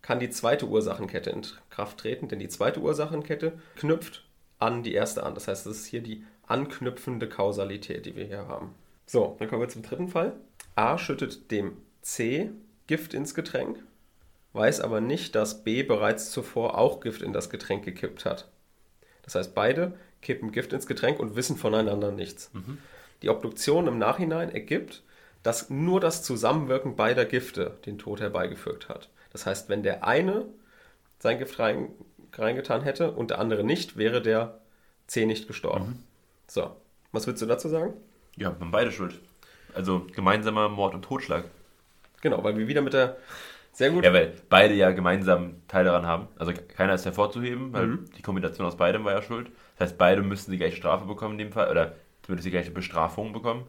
kann 0.02 0.21
die 0.21 0.30
zweite 0.30 0.66
Ursachenkette 0.66 1.30
in 1.30 1.42
Kraft 1.71 1.99
treten, 1.99 2.28
denn 2.28 2.38
die 2.38 2.49
zweite 2.49 2.80
Ursachenkette 2.80 3.54
knüpft 3.76 4.25
an 4.59 4.83
die 4.83 4.95
erste 4.95 5.23
an. 5.23 5.35
Das 5.35 5.49
heißt, 5.49 5.66
das 5.66 5.78
ist 5.78 5.87
hier 5.87 6.02
die 6.02 6.25
anknüpfende 6.47 7.28
Kausalität, 7.28 8.06
die 8.06 8.16
wir 8.16 8.25
hier 8.25 8.47
haben. 8.47 8.75
So, 9.06 9.37
dann 9.38 9.49
kommen 9.49 9.62
wir 9.62 9.68
zum 9.68 9.83
dritten 9.83 10.09
Fall. 10.09 10.35
A 10.76 10.99
schüttet 10.99 11.50
dem 11.50 11.78
C 12.02 12.50
Gift 12.87 13.14
ins 13.14 13.35
Getränk, 13.35 13.83
weiß 14.52 14.80
aber 14.80 15.00
nicht, 15.00 15.35
dass 15.35 15.64
B 15.64 15.83
bereits 15.83 16.30
zuvor 16.30 16.78
auch 16.78 17.00
Gift 17.00 17.23
in 17.23 17.33
das 17.33 17.50
Getränk 17.50 17.85
gekippt 17.85 18.25
hat. 18.25 18.49
Das 19.23 19.35
heißt, 19.35 19.54
beide 19.54 19.95
kippen 20.23 20.52
Gift 20.52 20.73
ins 20.73 20.87
Getränk 20.87 21.18
und 21.18 21.35
wissen 21.35 21.56
voneinander 21.56 22.12
nichts. 22.12 22.50
Die 23.23 23.30
Obduktion 23.30 23.88
im 23.88 23.99
Nachhinein 23.99 24.50
ergibt, 24.50 25.02
dass 25.42 25.71
nur 25.71 26.00
das 26.00 26.23
Zusammenwirken 26.23 26.95
beider 26.95 27.25
Gifte 27.25 27.78
den 27.87 27.99
Tod 27.99 28.21
herbeigeführt 28.21 28.88
hat. 28.88 29.09
Das 29.30 29.47
heißt, 29.47 29.68
wenn 29.68 29.83
der 29.83 30.06
eine 30.06 30.47
sein 31.18 31.38
Gift 31.38 31.59
rein, 31.59 31.88
reingetan 32.35 32.83
hätte 32.83 33.12
und 33.12 33.30
der 33.30 33.38
andere 33.38 33.64
nicht, 33.64 33.97
wäre 33.97 34.21
der 34.21 34.61
C 35.06 35.25
nicht 35.25 35.47
gestorben. 35.47 36.04
So, 36.47 36.76
was 37.12 37.26
würdest 37.26 37.42
du 37.42 37.47
dazu 37.47 37.68
sagen? 37.68 37.95
Ja, 38.37 38.50
wir 38.50 38.61
haben 38.61 38.71
beide 38.71 38.92
schuld. 38.92 39.21
Also 39.76 40.06
gemeinsamer 40.14 40.68
Mord 40.68 40.95
und 40.95 41.02
Totschlag. 41.02 41.45
Genau, 42.23 42.42
weil 42.42 42.56
wir 42.59 42.66
wieder 42.68 42.83
mit 42.83 42.95
der 42.95 43.16
sehr 43.73 43.90
gut. 43.90 44.04
Ja, 44.04 44.12
weil 44.12 44.33
beide 44.49 44.75
ja 44.75 44.90
gemeinsam 44.92 45.56
Teil 45.68 45.85
daran 45.85 46.06
haben. 46.06 46.28
Also 46.38 46.52
keiner 46.76 46.95
ist 46.95 47.04
hervorzuheben, 47.04 47.73
weil 47.75 47.87
Mhm. 47.88 48.04
die 48.16 48.23
Kombination 48.23 48.66
aus 48.66 48.76
beidem 48.76 49.04
war 49.04 49.12
ja 49.12 49.23
schuld. 49.23 49.50
Das 49.78 49.90
heißt, 49.90 49.99
beide 49.99 50.23
müssen 50.23 50.50
die 50.50 50.56
gleiche 50.59 50.76
Strafe 50.76 51.04
bekommen 51.04 51.33
in 51.35 51.38
dem 51.47 51.52
Fall, 51.52 51.71
oder 51.71 51.95
zumindest 52.23 52.47
die 52.47 52.50
gleiche 52.50 52.71
Bestrafung 52.71 53.33
bekommen. 53.35 53.64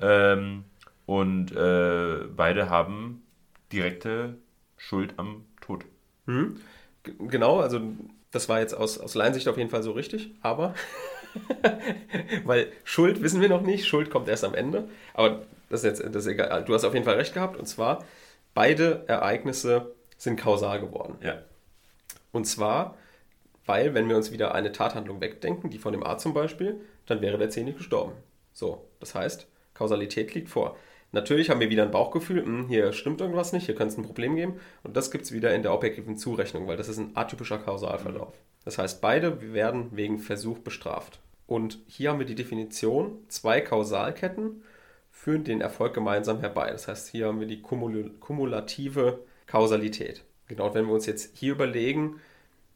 Ähm, 0.00 0.64
und 1.06 1.52
äh, 1.52 2.24
beide 2.36 2.70
haben 2.70 3.22
direkte 3.72 4.36
Schuld 4.76 5.14
am 5.16 5.44
Tod. 5.60 5.84
Hm? 6.26 6.56
G- 7.04 7.12
Genau, 7.28 7.60
also 7.60 7.80
das 8.32 8.48
war 8.48 8.58
jetzt 8.60 8.74
aus, 8.74 8.98
aus 8.98 9.14
Laiensicht 9.14 9.48
auf 9.48 9.56
jeden 9.56 9.70
Fall 9.70 9.82
so 9.84 9.92
richtig, 9.92 10.30
aber 10.42 10.74
weil 12.44 12.72
Schuld 12.84 13.22
wissen 13.22 13.40
wir 13.40 13.48
noch 13.48 13.62
nicht, 13.62 13.86
Schuld 13.86 14.10
kommt 14.10 14.28
erst 14.28 14.44
am 14.44 14.54
Ende, 14.54 14.88
aber 15.14 15.42
das 15.68 15.84
ist 15.84 16.00
jetzt 16.00 16.14
das 16.14 16.24
ist 16.24 16.32
egal. 16.32 16.64
Du 16.64 16.74
hast 16.74 16.84
auf 16.84 16.94
jeden 16.94 17.04
Fall 17.04 17.16
recht 17.16 17.34
gehabt 17.34 17.56
und 17.56 17.66
zwar 17.66 18.04
beide 18.54 19.04
Ereignisse 19.06 19.94
sind 20.16 20.36
kausal 20.36 20.80
geworden. 20.80 21.18
Ja. 21.22 21.42
Und 22.32 22.46
zwar, 22.46 22.96
weil 23.66 23.94
wenn 23.94 24.08
wir 24.08 24.16
uns 24.16 24.32
wieder 24.32 24.54
eine 24.54 24.72
Tathandlung 24.72 25.20
wegdenken, 25.20 25.70
die 25.70 25.78
von 25.78 25.92
dem 25.92 26.04
A 26.04 26.18
zum 26.18 26.34
Beispiel, 26.34 26.80
dann 27.06 27.20
wäre 27.20 27.38
der 27.38 27.50
C 27.50 27.62
nicht 27.62 27.78
gestorben. 27.78 28.12
So, 28.52 28.88
das 29.00 29.14
heißt, 29.14 29.46
Kausalität 29.74 30.34
liegt 30.34 30.48
vor. 30.48 30.76
Natürlich 31.12 31.50
haben 31.50 31.60
wir 31.60 31.70
wieder 31.70 31.82
ein 31.82 31.90
Bauchgefühl, 31.90 32.44
hm, 32.44 32.68
hier 32.68 32.92
stimmt 32.92 33.20
irgendwas 33.20 33.52
nicht, 33.52 33.66
hier 33.66 33.74
könnte 33.74 33.92
es 33.92 33.98
ein 33.98 34.04
Problem 34.04 34.36
geben. 34.36 34.60
Und 34.82 34.96
das 34.96 35.10
gibt 35.10 35.24
es 35.24 35.32
wieder 35.32 35.54
in 35.54 35.62
der 35.62 35.72
objektiven 35.72 36.16
Zurechnung, 36.16 36.66
weil 36.66 36.76
das 36.76 36.88
ist 36.88 36.98
ein 36.98 37.12
atypischer 37.14 37.58
Kausalverlauf. 37.58 38.34
Das 38.64 38.78
heißt, 38.78 39.00
beide 39.00 39.52
werden 39.52 39.90
wegen 39.92 40.18
Versuch 40.18 40.58
bestraft. 40.58 41.20
Und 41.46 41.78
hier 41.86 42.10
haben 42.10 42.18
wir 42.18 42.26
die 42.26 42.34
Definition, 42.34 43.18
zwei 43.28 43.60
Kausalketten 43.60 44.62
führen 45.10 45.44
den 45.44 45.60
Erfolg 45.60 45.94
gemeinsam 45.94 46.40
herbei. 46.40 46.70
Das 46.70 46.88
heißt, 46.88 47.08
hier 47.08 47.26
haben 47.26 47.40
wir 47.40 47.46
die 47.46 47.62
kumul 47.62 48.10
kumulative 48.20 49.20
Kausalität. 49.46 50.24
Genau, 50.48 50.68
und 50.68 50.74
wenn 50.74 50.86
wir 50.86 50.92
uns 50.92 51.06
jetzt 51.06 51.36
hier 51.36 51.52
überlegen, 51.52 52.20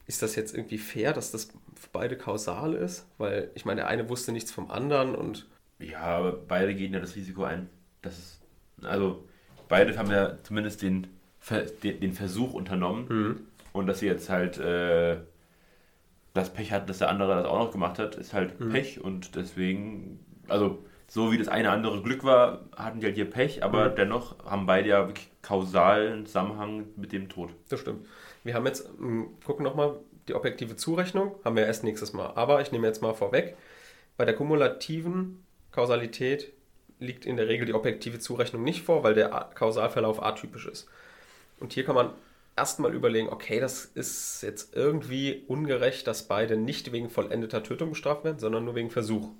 ist 0.06 0.22
das 0.22 0.34
jetzt 0.34 0.54
irgendwie 0.54 0.78
fair, 0.78 1.12
dass 1.12 1.30
das 1.30 1.50
beide 1.92 2.16
kausal 2.16 2.74
ist, 2.74 3.06
weil 3.18 3.50
ich 3.54 3.64
meine, 3.64 3.82
der 3.82 3.88
eine 3.88 4.08
wusste 4.08 4.32
nichts 4.32 4.50
vom 4.50 4.70
anderen 4.70 5.14
und. 5.14 5.46
Ja, 5.78 6.00
aber 6.00 6.32
beide 6.32 6.74
gehen 6.74 6.92
ja 6.92 7.00
das 7.00 7.14
Risiko 7.14 7.44
ein. 7.44 7.68
Das 8.02 8.18
ist, 8.18 8.40
also 8.82 9.24
beide 9.68 9.96
haben 9.96 10.10
ja 10.10 10.36
zumindest 10.42 10.82
den, 10.82 11.06
den, 11.82 12.00
den 12.00 12.12
Versuch 12.12 12.54
unternommen 12.54 13.06
mhm. 13.08 13.40
und 13.72 13.86
dass 13.86 14.00
sie 14.00 14.06
jetzt 14.06 14.28
halt 14.28 14.58
äh, 14.58 15.18
das 16.34 16.52
Pech 16.52 16.72
hatten, 16.72 16.86
dass 16.86 16.98
der 16.98 17.08
andere 17.08 17.36
das 17.36 17.46
auch 17.46 17.58
noch 17.58 17.72
gemacht 17.72 17.98
hat, 17.98 18.14
ist 18.14 18.32
halt 18.32 18.60
mhm. 18.60 18.70
Pech 18.70 19.00
und 19.00 19.34
deswegen, 19.34 20.20
also 20.48 20.84
so 21.08 21.32
wie 21.32 21.38
das 21.38 21.48
eine 21.48 21.70
andere 21.70 22.02
Glück 22.02 22.22
war, 22.22 22.60
hatten 22.76 23.00
die 23.00 23.06
halt 23.06 23.16
hier 23.16 23.28
Pech, 23.28 23.64
aber 23.64 23.90
mhm. 23.90 23.96
dennoch 23.96 24.44
haben 24.44 24.66
beide 24.66 24.88
ja 24.88 25.06
wirklich 25.08 25.30
kausalen 25.42 26.26
Zusammenhang 26.26 26.86
mit 26.96 27.12
dem 27.12 27.28
Tod. 27.28 27.50
Das 27.68 27.80
stimmt. 27.80 28.06
Wir 28.44 28.54
haben 28.54 28.66
jetzt, 28.66 28.88
gucken 29.44 29.64
nochmal, 29.64 29.96
die 30.28 30.34
objektive 30.34 30.76
Zurechnung 30.76 31.34
haben 31.44 31.56
wir 31.56 31.66
erst 31.66 31.82
nächstes 31.82 32.12
Mal. 32.12 32.32
Aber 32.36 32.60
ich 32.60 32.70
nehme 32.70 32.86
jetzt 32.86 33.02
mal 33.02 33.14
vorweg, 33.14 33.56
bei 34.16 34.24
der 34.24 34.36
kumulativen 34.36 35.44
Kausalität 35.72 36.52
liegt 37.00 37.26
in 37.26 37.36
der 37.36 37.48
Regel 37.48 37.66
die 37.66 37.74
objektive 37.74 38.18
Zurechnung 38.18 38.62
nicht 38.62 38.82
vor, 38.82 39.02
weil 39.02 39.14
der 39.14 39.28
Kausalverlauf 39.54 40.22
atypisch 40.22 40.66
ist. 40.66 40.88
Und 41.58 41.72
hier 41.72 41.84
kann 41.84 41.94
man 41.94 42.10
erstmal 42.60 42.94
überlegen, 42.94 43.30
okay, 43.30 43.58
das 43.58 43.86
ist 43.86 44.42
jetzt 44.42 44.76
irgendwie 44.76 45.44
ungerecht, 45.48 46.06
dass 46.06 46.28
beide 46.28 46.58
nicht 46.58 46.92
wegen 46.92 47.08
vollendeter 47.08 47.62
Tötung 47.62 47.90
bestraft 47.90 48.22
werden, 48.22 48.38
sondern 48.38 48.66
nur 48.66 48.74
wegen 48.74 48.90
Versuch. 48.90 49.30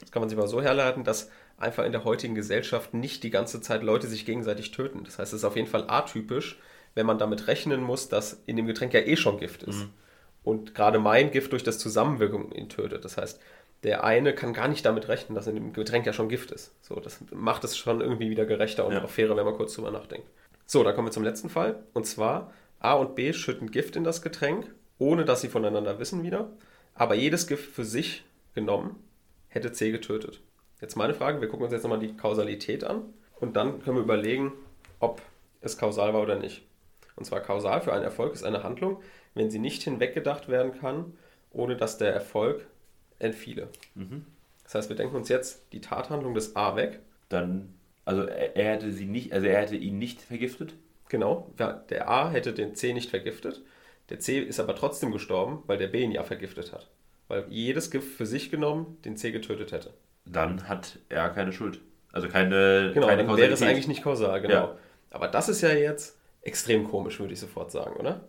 Das 0.00 0.12
kann 0.12 0.20
man 0.20 0.28
sich 0.28 0.36
mal 0.36 0.48
so 0.48 0.60
herleiten, 0.60 1.02
dass 1.02 1.30
einfach 1.56 1.84
in 1.84 1.92
der 1.92 2.04
heutigen 2.04 2.34
Gesellschaft 2.34 2.92
nicht 2.92 3.22
die 3.22 3.30
ganze 3.30 3.62
Zeit 3.62 3.82
Leute 3.82 4.06
sich 4.06 4.26
gegenseitig 4.26 4.70
töten. 4.70 5.02
Das 5.04 5.18
heißt, 5.18 5.32
es 5.32 5.40
ist 5.40 5.44
auf 5.44 5.56
jeden 5.56 5.66
Fall 5.66 5.84
atypisch, 5.88 6.60
wenn 6.94 7.06
man 7.06 7.18
damit 7.18 7.46
rechnen 7.46 7.82
muss, 7.82 8.10
dass 8.10 8.42
in 8.44 8.56
dem 8.56 8.66
Getränk 8.66 8.92
ja 8.92 9.00
eh 9.00 9.16
schon 9.16 9.38
Gift 9.38 9.62
ist. 9.62 9.78
Mhm. 9.78 9.90
Und 10.44 10.74
gerade 10.74 10.98
mein 10.98 11.30
Gift 11.30 11.52
durch 11.52 11.64
das 11.64 11.78
Zusammenwirken 11.78 12.52
ihn 12.52 12.68
tötet. 12.68 13.04
Das 13.04 13.16
heißt, 13.16 13.40
der 13.82 14.04
eine 14.04 14.34
kann 14.34 14.52
gar 14.52 14.68
nicht 14.68 14.84
damit 14.84 15.08
rechnen, 15.08 15.34
dass 15.34 15.46
in 15.46 15.54
dem 15.54 15.72
Getränk 15.72 16.04
ja 16.04 16.12
schon 16.12 16.28
Gift 16.28 16.50
ist. 16.50 16.74
So, 16.82 17.00
das 17.00 17.18
macht 17.32 17.64
es 17.64 17.78
schon 17.78 18.02
irgendwie 18.02 18.28
wieder 18.28 18.44
gerechter 18.44 18.84
und 18.86 18.92
ja. 18.92 19.02
auch 19.02 19.10
fairer, 19.10 19.36
wenn 19.36 19.44
man 19.44 19.56
kurz 19.56 19.74
drüber 19.74 19.90
nachdenkt. 19.90 20.28
So, 20.70 20.84
dann 20.84 20.94
kommen 20.94 21.08
wir 21.08 21.12
zum 21.12 21.24
letzten 21.24 21.48
Fall. 21.48 21.82
Und 21.94 22.06
zwar, 22.06 22.52
A 22.78 22.92
und 22.92 23.14
B 23.14 23.32
schütten 23.32 23.70
Gift 23.70 23.96
in 23.96 24.04
das 24.04 24.20
Getränk, 24.20 24.70
ohne 24.98 25.24
dass 25.24 25.40
sie 25.40 25.48
voneinander 25.48 25.98
wissen 25.98 26.22
wieder. 26.22 26.50
Aber 26.94 27.14
jedes 27.14 27.46
Gift 27.46 27.72
für 27.72 27.86
sich 27.86 28.26
genommen 28.54 28.96
hätte 29.48 29.72
C 29.72 29.90
getötet. 29.90 30.42
Jetzt 30.82 30.94
meine 30.94 31.14
Frage, 31.14 31.40
wir 31.40 31.48
gucken 31.48 31.64
uns 31.64 31.72
jetzt 31.72 31.84
nochmal 31.84 31.98
die 31.98 32.14
Kausalität 32.14 32.84
an 32.84 33.02
und 33.40 33.56
dann 33.56 33.82
können 33.82 33.96
wir 33.96 34.02
überlegen, 34.02 34.52
ob 35.00 35.22
es 35.62 35.78
kausal 35.78 36.12
war 36.12 36.20
oder 36.20 36.38
nicht. 36.38 36.66
Und 37.16 37.24
zwar 37.24 37.40
kausal 37.40 37.80
für 37.80 37.94
einen 37.94 38.04
Erfolg 38.04 38.34
ist 38.34 38.44
eine 38.44 38.62
Handlung, 38.62 39.00
wenn 39.34 39.50
sie 39.50 39.58
nicht 39.58 39.82
hinweggedacht 39.82 40.48
werden 40.48 40.78
kann, 40.78 41.14
ohne 41.50 41.76
dass 41.76 41.96
der 41.96 42.12
Erfolg 42.12 42.66
entfiele. 43.18 43.68
Mhm. 43.94 44.26
Das 44.64 44.74
heißt, 44.74 44.88
wir 44.90 44.96
denken 44.96 45.16
uns 45.16 45.30
jetzt 45.30 45.72
die 45.72 45.80
Tathandlung 45.80 46.34
des 46.34 46.56
A 46.56 46.76
weg. 46.76 47.00
Dann, 47.30 47.74
also 48.08 48.22
er, 48.22 48.56
er 48.56 48.72
hätte 48.72 48.92
sie 48.92 49.06
nicht, 49.06 49.32
also 49.32 49.46
er 49.46 49.60
hätte 49.60 49.76
ihn 49.76 49.98
nicht 49.98 50.20
vergiftet? 50.20 50.74
Genau, 51.08 51.52
der 51.58 52.08
A 52.08 52.30
hätte 52.30 52.52
den 52.52 52.74
C 52.74 52.92
nicht 52.92 53.10
vergiftet. 53.10 53.62
Der 54.10 54.20
C 54.20 54.38
ist 54.40 54.60
aber 54.60 54.74
trotzdem 54.74 55.10
gestorben, 55.10 55.62
weil 55.66 55.78
der 55.78 55.86
B 55.88 56.02
ihn 56.02 56.12
ja 56.12 56.22
vergiftet 56.22 56.72
hat 56.72 56.88
weil 57.28 57.44
jedes 57.48 57.90
Gift 57.90 58.16
für 58.16 58.26
sich 58.26 58.50
genommen 58.50 58.98
den 59.04 59.16
C 59.16 59.30
getötet 59.30 59.72
hätte. 59.72 59.92
Dann 60.24 60.68
hat 60.68 60.98
er 61.08 61.28
keine 61.28 61.52
Schuld. 61.52 61.80
Also 62.10 62.28
keine, 62.28 62.90
genau, 62.94 63.06
keine 63.06 63.24
dann 63.24 63.36
wäre 63.36 63.52
es 63.52 63.62
eigentlich 63.62 63.88
nicht 63.88 64.02
kausal, 64.02 64.40
genau. 64.40 64.54
Ja. 64.54 64.78
Aber 65.10 65.28
das 65.28 65.48
ist 65.48 65.60
ja 65.60 65.70
jetzt 65.70 66.18
extrem 66.42 66.88
komisch, 66.88 67.20
würde 67.20 67.34
ich 67.34 67.40
sofort 67.40 67.70
sagen, 67.70 67.96
oder? 67.96 68.28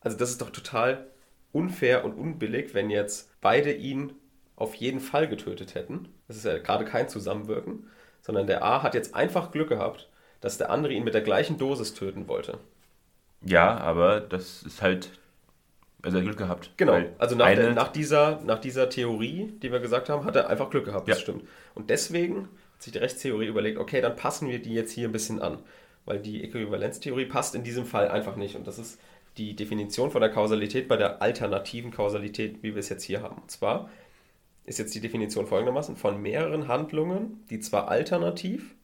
Also 0.00 0.16
das 0.16 0.30
ist 0.30 0.40
doch 0.40 0.50
total 0.50 1.06
unfair 1.52 2.04
und 2.04 2.14
unbillig, 2.14 2.74
wenn 2.74 2.90
jetzt 2.90 3.30
beide 3.40 3.72
ihn 3.72 4.12
auf 4.56 4.74
jeden 4.74 5.00
Fall 5.00 5.28
getötet 5.28 5.74
hätten. 5.74 6.08
Das 6.26 6.36
ist 6.36 6.44
ja 6.44 6.58
gerade 6.58 6.84
kein 6.84 7.08
Zusammenwirken, 7.08 7.88
sondern 8.26 8.48
der 8.48 8.64
A 8.64 8.82
hat 8.82 8.94
jetzt 8.94 9.14
einfach 9.14 9.52
Glück 9.52 9.68
gehabt, 9.68 10.08
dass 10.40 10.58
der 10.58 10.70
andere 10.70 10.92
ihn 10.92 11.04
mit 11.04 11.14
der 11.14 11.22
gleichen 11.22 11.58
Dosis 11.58 11.94
töten 11.94 12.26
wollte. 12.26 12.58
Ja, 13.40 13.76
aber 13.76 14.20
das 14.20 14.64
ist 14.64 14.82
halt 14.82 15.12
also 16.02 16.18
er 16.18 16.20
hat 16.20 16.26
Glück 16.26 16.38
gehabt. 16.38 16.70
Genau. 16.76 17.00
Also 17.18 17.36
nach, 17.36 17.54
der, 17.54 17.72
nach, 17.72 17.88
dieser, 17.88 18.40
nach 18.44 18.60
dieser 18.60 18.88
Theorie, 18.88 19.52
die 19.62 19.70
wir 19.70 19.78
gesagt 19.78 20.08
haben, 20.08 20.24
hat 20.24 20.36
er 20.36 20.48
einfach 20.48 20.70
Glück 20.70 20.84
gehabt. 20.84 21.08
Das 21.08 21.18
ja. 21.18 21.22
stimmt. 21.22 21.44
Und 21.74 21.88
deswegen 21.90 22.42
hat 22.74 22.82
sich 22.82 22.92
die 22.92 22.98
Rechtstheorie 22.98 23.46
überlegt, 23.46 23.78
okay, 23.78 24.00
dann 24.00 24.16
passen 24.16 24.48
wir 24.48 24.60
die 24.60 24.74
jetzt 24.74 24.92
hier 24.92 25.08
ein 25.08 25.12
bisschen 25.12 25.40
an. 25.40 25.58
Weil 26.04 26.18
die 26.20 26.44
Äquivalenztheorie 26.44 27.26
passt 27.26 27.54
in 27.54 27.64
diesem 27.64 27.86
Fall 27.86 28.08
einfach 28.08 28.36
nicht. 28.36 28.56
Und 28.56 28.66
das 28.66 28.78
ist 28.78 29.00
die 29.36 29.56
Definition 29.56 30.10
von 30.10 30.20
der 30.20 30.30
Kausalität 30.30 30.86
bei 30.88 30.96
der 30.96 31.22
alternativen 31.22 31.90
Kausalität, 31.90 32.62
wie 32.62 32.74
wir 32.74 32.80
es 32.80 32.88
jetzt 32.88 33.04
hier 33.04 33.22
haben. 33.22 33.38
Und 33.42 33.50
zwar 33.50 33.88
ist 34.66 34.78
jetzt 34.78 34.94
die 34.94 35.00
Definition 35.00 35.46
folgendermaßen: 35.46 35.96
von 35.96 36.20
mehreren 36.20 36.68
Handlungen, 36.68 37.44
die 37.50 37.60
zwar 37.60 37.88
alternativ, 37.88 38.74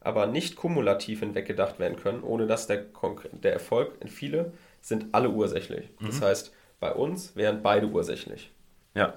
aber 0.00 0.26
nicht 0.26 0.56
kumulativ 0.56 1.20
hinweggedacht 1.20 1.78
werden 1.78 1.98
können, 1.98 2.22
ohne 2.22 2.46
dass 2.46 2.66
der, 2.66 2.86
der 3.32 3.52
Erfolg 3.52 3.92
in 4.00 4.08
viele 4.08 4.52
sind 4.80 5.06
alle 5.12 5.30
ursächlich. 5.30 5.88
Mhm. 6.00 6.06
Das 6.06 6.22
heißt, 6.22 6.52
bei 6.80 6.92
uns 6.92 7.36
wären 7.36 7.62
beide 7.62 7.86
ursächlich. 7.86 8.50
Ja. 8.94 9.14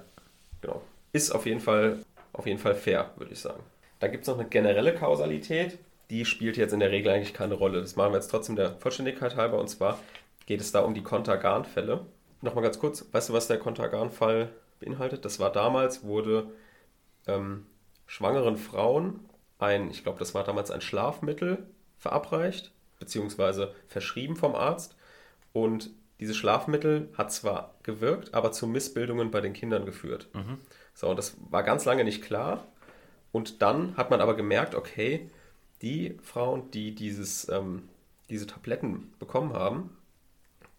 Genau. 0.60 0.82
Ist 1.12 1.30
auf 1.32 1.46
jeden 1.46 1.60
Fall, 1.60 1.98
auf 2.32 2.46
jeden 2.46 2.58
Fall 2.58 2.74
fair, 2.74 3.10
würde 3.16 3.32
ich 3.32 3.40
sagen. 3.40 3.62
Dann 3.98 4.12
gibt 4.12 4.22
es 4.22 4.28
noch 4.28 4.38
eine 4.38 4.48
generelle 4.48 4.94
Kausalität, 4.94 5.78
die 6.10 6.24
spielt 6.24 6.56
jetzt 6.56 6.72
in 6.72 6.80
der 6.80 6.90
Regel 6.90 7.12
eigentlich 7.12 7.34
keine 7.34 7.54
Rolle. 7.54 7.80
Das 7.80 7.96
machen 7.96 8.12
wir 8.12 8.18
jetzt 8.18 8.28
trotzdem 8.30 8.56
der 8.56 8.76
Vollständigkeit 8.76 9.36
halber 9.36 9.58
und 9.58 9.68
zwar 9.68 9.98
geht 10.46 10.60
es 10.60 10.70
da 10.70 10.80
um 10.80 10.94
die 10.94 11.02
Kontergan-Fälle. 11.02 12.06
Nochmal 12.42 12.62
ganz 12.62 12.78
kurz, 12.78 13.04
weißt 13.10 13.30
du, 13.30 13.32
was 13.32 13.48
der 13.48 13.58
Kontergan-Fall 13.58 14.50
beinhaltet? 14.78 15.24
Das 15.24 15.38
war 15.40 15.50
damals, 15.52 16.04
wurde 16.04 16.50
ähm, 17.26 17.66
schwangeren 18.06 18.56
Frauen 18.56 19.20
ein, 19.58 19.90
ich 19.90 20.02
glaube, 20.02 20.18
das 20.18 20.34
war 20.34 20.44
damals 20.44 20.70
ein 20.70 20.80
Schlafmittel 20.80 21.66
verabreicht, 21.98 22.72
beziehungsweise 22.98 23.74
verschrieben 23.88 24.36
vom 24.36 24.54
Arzt. 24.54 24.96
Und 25.52 25.90
dieses 26.20 26.36
Schlafmittel 26.36 27.08
hat 27.16 27.32
zwar 27.32 27.74
gewirkt, 27.82 28.34
aber 28.34 28.52
zu 28.52 28.66
Missbildungen 28.66 29.30
bei 29.30 29.40
den 29.40 29.52
Kindern 29.52 29.84
geführt. 29.84 30.28
Mhm. 30.34 30.58
So, 30.94 31.08
und 31.08 31.16
das 31.16 31.36
war 31.50 31.62
ganz 31.62 31.84
lange 31.84 32.04
nicht 32.04 32.22
klar. 32.22 32.66
Und 33.32 33.60
dann 33.62 33.96
hat 33.96 34.10
man 34.10 34.20
aber 34.20 34.34
gemerkt, 34.34 34.74
okay, 34.74 35.30
die 35.82 36.16
Frauen, 36.22 36.70
die 36.70 36.94
dieses, 36.94 37.48
ähm, 37.48 37.88
diese 38.30 38.46
Tabletten 38.46 39.12
bekommen 39.18 39.52
haben, 39.52 39.90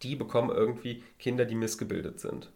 die 0.02 0.16
bekommen 0.16 0.50
irgendwie 0.50 1.04
Kinder, 1.20 1.46
die 1.46 1.56
missgebildet 1.56 2.20
sind. 2.20 2.52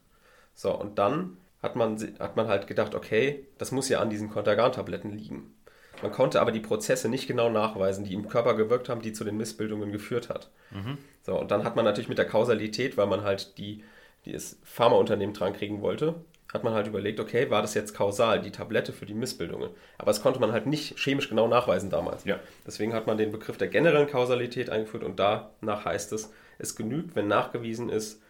So, 0.53 0.77
und 0.77 0.99
dann 0.99 1.37
hat 1.61 1.75
man, 1.75 1.97
hat 2.19 2.35
man 2.35 2.47
halt 2.47 2.67
gedacht, 2.67 2.95
okay, 2.95 3.45
das 3.57 3.71
muss 3.71 3.89
ja 3.89 3.99
an 3.99 4.09
diesen 4.09 4.29
Kontergan-Tabletten 4.29 5.11
liegen. 5.11 5.53
Man 6.01 6.11
konnte 6.11 6.41
aber 6.41 6.51
die 6.51 6.59
Prozesse 6.59 7.09
nicht 7.09 7.27
genau 7.27 7.49
nachweisen, 7.49 8.03
die 8.03 8.13
im 8.13 8.27
Körper 8.27 8.55
gewirkt 8.55 8.89
haben, 8.89 9.01
die 9.01 9.13
zu 9.13 9.23
den 9.23 9.37
Missbildungen 9.37 9.91
geführt 9.91 10.29
hat. 10.29 10.49
Mhm. 10.71 10.97
So, 11.21 11.39
und 11.39 11.51
dann 11.51 11.63
hat 11.63 11.75
man 11.75 11.85
natürlich 11.85 12.09
mit 12.09 12.17
der 12.17 12.27
Kausalität, 12.27 12.97
weil 12.97 13.07
man 13.07 13.21
halt 13.21 13.57
die, 13.57 13.83
die 14.25 14.31
das 14.31 14.57
Pharmaunternehmen 14.63 15.35
dran 15.35 15.53
kriegen 15.53 15.81
wollte, 15.81 16.15
hat 16.51 16.63
man 16.63 16.73
halt 16.73 16.87
überlegt, 16.87 17.19
okay, 17.19 17.49
war 17.49 17.61
das 17.61 17.75
jetzt 17.75 17.93
kausal, 17.93 18.41
die 18.41 18.51
Tablette 18.51 18.91
für 18.91 19.05
die 19.05 19.13
Missbildungen? 19.13 19.69
Aber 19.97 20.11
das 20.11 20.21
konnte 20.21 20.39
man 20.39 20.51
halt 20.51 20.65
nicht 20.65 20.97
chemisch 20.99 21.29
genau 21.29 21.47
nachweisen 21.47 21.89
damals. 21.89 22.25
Ja. 22.25 22.39
Deswegen 22.65 22.93
hat 22.93 23.07
man 23.07 23.17
den 23.17 23.31
Begriff 23.31 23.57
der 23.57 23.69
generellen 23.69 24.07
Kausalität 24.07 24.69
eingeführt 24.69 25.03
und 25.03 25.19
danach 25.19 25.85
heißt 25.85 26.11
es, 26.13 26.33
es 26.57 26.75
genügt, 26.75 27.15
wenn 27.15 27.27
nachgewiesen 27.27 27.89
ist, 27.89 28.21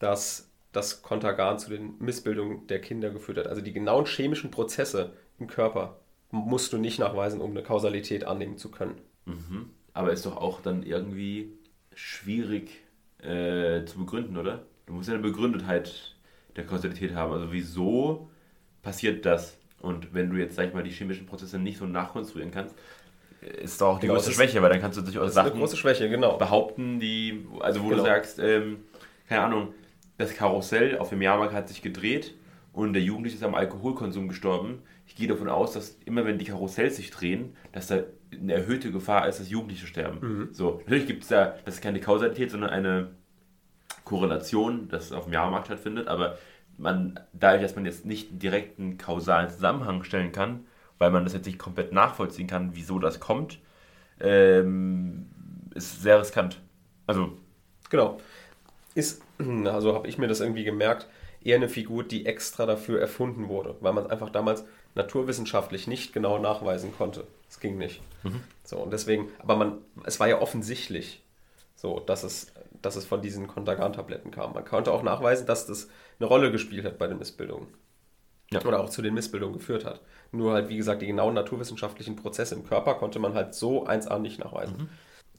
dass 0.00 0.49
das 0.72 1.02
Kontergan 1.02 1.58
zu 1.58 1.70
den 1.70 1.98
Missbildungen 1.98 2.66
der 2.66 2.80
Kinder 2.80 3.10
geführt 3.10 3.38
hat. 3.38 3.46
Also 3.46 3.60
die 3.60 3.72
genauen 3.72 4.06
chemischen 4.06 4.50
Prozesse 4.50 5.12
im 5.38 5.46
Körper 5.46 5.98
musst 6.30 6.72
du 6.72 6.78
nicht 6.78 6.98
nachweisen, 6.98 7.40
um 7.40 7.50
eine 7.50 7.62
Kausalität 7.62 8.24
annehmen 8.24 8.56
zu 8.56 8.70
können. 8.70 9.00
Mhm. 9.24 9.70
Aber 9.92 10.12
ist 10.12 10.26
doch 10.26 10.36
auch 10.36 10.60
dann 10.60 10.84
irgendwie 10.84 11.52
schwierig 11.94 12.70
äh, 13.18 13.84
zu 13.84 13.98
begründen, 13.98 14.36
oder? 14.36 14.62
Du 14.86 14.92
musst 14.92 15.08
ja 15.08 15.14
eine 15.14 15.22
Begründetheit 15.22 16.14
der 16.56 16.66
Kausalität 16.66 17.14
haben. 17.14 17.32
Also 17.32 17.52
wieso 17.52 18.30
passiert 18.82 19.26
das? 19.26 19.56
Und 19.80 20.14
wenn 20.14 20.30
du 20.30 20.36
jetzt, 20.36 20.56
sag 20.56 20.68
ich 20.68 20.74
mal, 20.74 20.82
die 20.82 20.90
chemischen 20.90 21.26
Prozesse 21.26 21.58
nicht 21.58 21.78
so 21.78 21.86
nachkonstruieren 21.86 22.52
kannst, 22.52 22.74
ist 23.40 23.80
doch 23.80 23.94
auch 23.94 23.98
die 23.98 24.06
genau, 24.06 24.18
große 24.18 24.32
Schwäche, 24.32 24.60
weil 24.60 24.70
dann 24.70 24.80
kannst 24.80 24.98
du 24.98 25.02
durchaus 25.02 25.32
Sachen 25.32 25.58
große 25.58 25.76
Schwäche, 25.76 26.10
genau. 26.10 26.36
behaupten, 26.36 27.00
die, 27.00 27.46
also 27.60 27.82
wo 27.82 27.88
genau. 27.88 28.02
du 28.02 28.08
sagst, 28.08 28.38
ähm, 28.38 28.84
keine 29.28 29.42
Ahnung, 29.42 29.74
das 30.20 30.34
Karussell 30.34 30.98
auf 30.98 31.10
dem 31.10 31.22
Jahrmarkt 31.22 31.54
hat 31.54 31.68
sich 31.68 31.82
gedreht 31.82 32.34
und 32.72 32.92
der 32.92 33.02
Jugendliche 33.02 33.36
ist 33.36 33.42
am 33.42 33.54
Alkoholkonsum 33.54 34.28
gestorben. 34.28 34.82
Ich 35.06 35.16
gehe 35.16 35.26
davon 35.26 35.48
aus, 35.48 35.72
dass 35.72 35.98
immer 36.04 36.24
wenn 36.24 36.38
die 36.38 36.44
Karussells 36.44 36.96
sich 36.96 37.10
drehen, 37.10 37.56
dass 37.72 37.88
da 37.88 38.00
eine 38.32 38.52
erhöhte 38.52 38.92
Gefahr 38.92 39.26
ist, 39.28 39.40
dass 39.40 39.50
Jugendliche 39.50 39.86
sterben. 39.86 40.18
Mhm. 40.20 40.48
So, 40.52 40.78
natürlich 40.84 41.06
gibt 41.06 41.22
es 41.22 41.28
da, 41.30 41.56
das 41.64 41.76
ist 41.76 41.80
keine 41.80 42.00
Kausalität, 42.00 42.50
sondern 42.50 42.70
eine 42.70 43.10
Korrelation, 44.04 44.88
dass 44.88 45.10
auf 45.10 45.24
dem 45.24 45.32
Jahrmarkt 45.32 45.66
stattfindet, 45.66 46.06
aber 46.06 46.38
man, 46.76 47.18
dadurch, 47.32 47.62
dass 47.62 47.74
man 47.74 47.84
jetzt 47.84 48.06
nicht 48.06 48.30
einen 48.30 48.38
direkten 48.38 48.98
kausalen 48.98 49.50
Zusammenhang 49.50 50.04
stellen 50.04 50.32
kann, 50.32 50.66
weil 50.98 51.10
man 51.10 51.24
das 51.24 51.32
jetzt 51.32 51.46
nicht 51.46 51.58
komplett 51.58 51.92
nachvollziehen 51.92 52.46
kann, 52.46 52.70
wieso 52.74 52.98
das 52.98 53.20
kommt, 53.20 53.58
ähm, 54.20 55.26
ist 55.74 56.02
sehr 56.02 56.20
riskant. 56.20 56.60
Also. 57.06 57.32
Genau. 57.88 58.20
Ist, 58.94 59.22
also 59.66 59.94
habe 59.94 60.08
ich 60.08 60.18
mir 60.18 60.28
das 60.28 60.40
irgendwie 60.40 60.64
gemerkt, 60.64 61.08
eher 61.42 61.56
eine 61.56 61.68
Figur, 61.68 62.04
die 62.04 62.26
extra 62.26 62.66
dafür 62.66 63.00
erfunden 63.00 63.48
wurde, 63.48 63.76
weil 63.80 63.92
man 63.92 64.04
es 64.04 64.10
einfach 64.10 64.30
damals 64.30 64.64
naturwissenschaftlich 64.94 65.86
nicht 65.86 66.12
genau 66.12 66.38
nachweisen 66.38 66.92
konnte. 66.96 67.26
Es 67.48 67.60
ging 67.60 67.78
nicht. 67.78 68.02
Mhm. 68.22 68.42
So, 68.64 68.78
und 68.78 68.92
deswegen, 68.92 69.28
aber 69.38 69.56
man, 69.56 69.78
es 70.04 70.20
war 70.20 70.28
ja 70.28 70.40
offensichtlich, 70.40 71.22
so, 71.76 72.00
dass 72.00 72.24
es, 72.24 72.52
dass 72.82 72.96
es 72.96 73.06
von 73.06 73.22
diesen 73.22 73.46
Kontergan-Tabletten 73.46 74.30
kam. 74.30 74.52
Man 74.52 74.64
konnte 74.64 74.92
auch 74.92 75.02
nachweisen, 75.02 75.46
dass 75.46 75.66
das 75.66 75.88
eine 76.18 76.28
Rolle 76.28 76.52
gespielt 76.52 76.84
hat 76.84 76.98
bei 76.98 77.06
den 77.06 77.18
Missbildungen. 77.18 77.68
Ja. 78.52 78.64
Oder 78.64 78.80
auch 78.80 78.90
zu 78.90 79.00
den 79.00 79.14
Missbildungen 79.14 79.56
geführt 79.56 79.84
hat. 79.84 80.00
Nur 80.32 80.52
halt, 80.52 80.68
wie 80.68 80.76
gesagt, 80.76 81.02
die 81.02 81.06
genauen 81.06 81.34
naturwissenschaftlichen 81.34 82.16
Prozesse 82.16 82.56
im 82.56 82.66
Körper 82.66 82.94
konnte 82.94 83.20
man 83.20 83.34
halt 83.34 83.54
so 83.54 83.86
1a 83.86 84.18
nicht 84.18 84.40
nachweisen. 84.40 84.76
Mhm. 84.76 84.88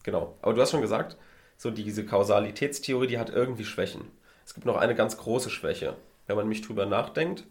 Genau. 0.03 0.37
Aber 0.41 0.53
du 0.53 0.61
hast 0.61 0.71
schon 0.71 0.81
gesagt, 0.81 1.17
so 1.61 1.69
diese 1.69 2.03
Kausalitätstheorie, 2.03 3.05
die 3.05 3.19
hat 3.19 3.29
irgendwie 3.29 3.65
Schwächen. 3.65 4.05
Es 4.43 4.55
gibt 4.55 4.65
noch 4.65 4.77
eine 4.77 4.95
ganz 4.95 5.17
große 5.17 5.51
Schwäche. 5.51 5.95
Wenn 6.25 6.35
man 6.35 6.45
nämlich 6.45 6.63
drüber 6.63 6.87
nachdenkt, 6.87 7.43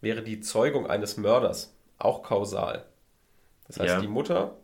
wäre 0.00 0.22
die 0.22 0.40
Zeugung 0.40 0.88
eines 0.88 1.16
Mörders 1.16 1.72
auch 1.96 2.24
kausal. 2.24 2.86
Das 3.68 3.78
heißt, 3.78 3.94
ja. 3.94 4.00
die 4.00 4.08
Mutter, 4.08 4.56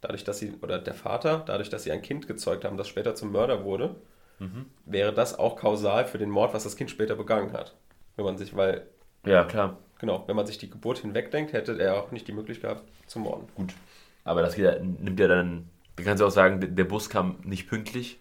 dadurch, 0.00 0.24
dass 0.24 0.38
sie, 0.38 0.54
oder 0.62 0.78
der 0.78 0.94
Vater, 0.94 1.42
dadurch, 1.44 1.68
dass 1.68 1.82
sie 1.82 1.92
ein 1.92 2.00
Kind 2.00 2.26
gezeugt 2.26 2.64
haben, 2.64 2.78
das 2.78 2.88
später 2.88 3.14
zum 3.14 3.30
Mörder 3.30 3.62
wurde, 3.62 3.96
mhm. 4.38 4.64
wäre 4.86 5.12
das 5.12 5.38
auch 5.38 5.56
kausal 5.56 6.06
für 6.06 6.16
den 6.16 6.30
Mord, 6.30 6.54
was 6.54 6.64
das 6.64 6.76
Kind 6.76 6.90
später 6.90 7.14
begangen 7.14 7.52
hat. 7.52 7.76
Wenn 8.16 8.24
man 8.24 8.38
sich, 8.38 8.56
weil. 8.56 8.86
Ja, 9.26 9.44
klar. 9.44 9.76
Genau, 9.98 10.24
wenn 10.26 10.36
man 10.36 10.46
sich 10.46 10.56
die 10.56 10.70
Geburt 10.70 11.00
hinwegdenkt, 11.00 11.52
hätte 11.52 11.78
er 11.78 12.02
auch 12.02 12.10
nicht 12.10 12.26
die 12.26 12.32
Möglichkeit 12.32 12.80
zu 13.06 13.18
morden. 13.18 13.48
Gut. 13.54 13.74
Aber 14.24 14.40
das 14.40 14.56
nimmt 14.56 15.20
ja 15.20 15.28
dann, 15.28 15.68
wie 15.98 16.04
kannst 16.04 16.20
du 16.20 16.26
auch 16.26 16.30
sagen, 16.30 16.74
der 16.74 16.84
Bus 16.84 17.10
kam 17.10 17.40
nicht 17.42 17.68
pünktlich. 17.68 18.18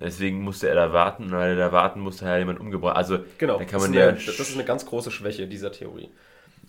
Deswegen 0.00 0.42
musste 0.42 0.68
er 0.68 0.76
da 0.76 0.92
warten 0.92 1.24
und 1.24 1.32
weil 1.32 1.50
er 1.50 1.56
da 1.56 1.72
warten 1.72 1.98
musste, 2.00 2.24
hat 2.24 2.34
er 2.34 2.38
jemand 2.38 2.60
umgebracht. 2.60 2.96
Also, 2.96 3.18
genau, 3.38 3.58
da 3.58 3.64
kann 3.64 3.80
man 3.80 3.92
das, 3.92 4.00
ja 4.00 4.08
eine, 4.08 4.18
das 4.18 4.38
ist 4.38 4.54
eine 4.54 4.64
ganz 4.64 4.86
große 4.86 5.10
Schwäche 5.10 5.48
dieser 5.48 5.72
Theorie. 5.72 6.10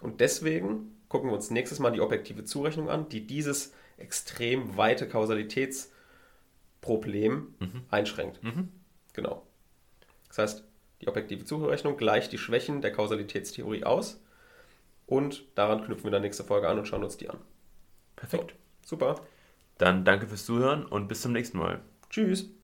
Und 0.02 0.20
deswegen 0.20 0.98
gucken 1.10 1.30
wir 1.30 1.36
uns 1.36 1.52
nächstes 1.52 1.78
Mal 1.80 1.92
die 1.92 2.02
objektive 2.02 2.44
Zurechnung 2.44 2.90
an, 2.90 3.08
die 3.10 3.28
dieses 3.28 3.72
extrem 3.98 4.78
weite 4.78 5.08
Kausalitätsproblem 5.08 7.54
mhm. 7.60 7.84
einschränkt. 7.92 8.44
Mhm. 8.44 8.70
Genau. 9.14 9.46
Das 10.30 10.40
heißt, 10.40 10.64
die 11.02 11.08
objektive 11.08 11.46
Zurechnung 11.46 11.98
gleicht 11.98 12.32
die 12.32 12.40
Schwächen 12.40 12.82
der 12.82 12.92
Kausalitätstheorie 12.92 13.84
aus 13.84 14.20
und 15.06 15.44
daran 15.56 15.84
knüpfen 15.84 16.06
wir 16.06 16.12
dann 16.12 16.22
nächste 16.22 16.44
Folge 16.44 16.68
an 16.68 16.80
und 16.80 16.88
schauen 16.88 17.04
uns 17.04 17.18
die 17.18 17.30
an. 17.30 17.38
Perfekt. 18.16 18.56
So, 18.82 18.96
super. 18.96 19.22
Dann 19.80 20.06
danke 20.06 20.28
fürs 20.28 20.46
Zuhören 20.46 20.86
und 20.86 21.08
bis 21.08 21.22
zum 21.22 21.32
nächsten 21.32 21.58
Mal. 21.58 21.80
Tschüss. 22.12 22.52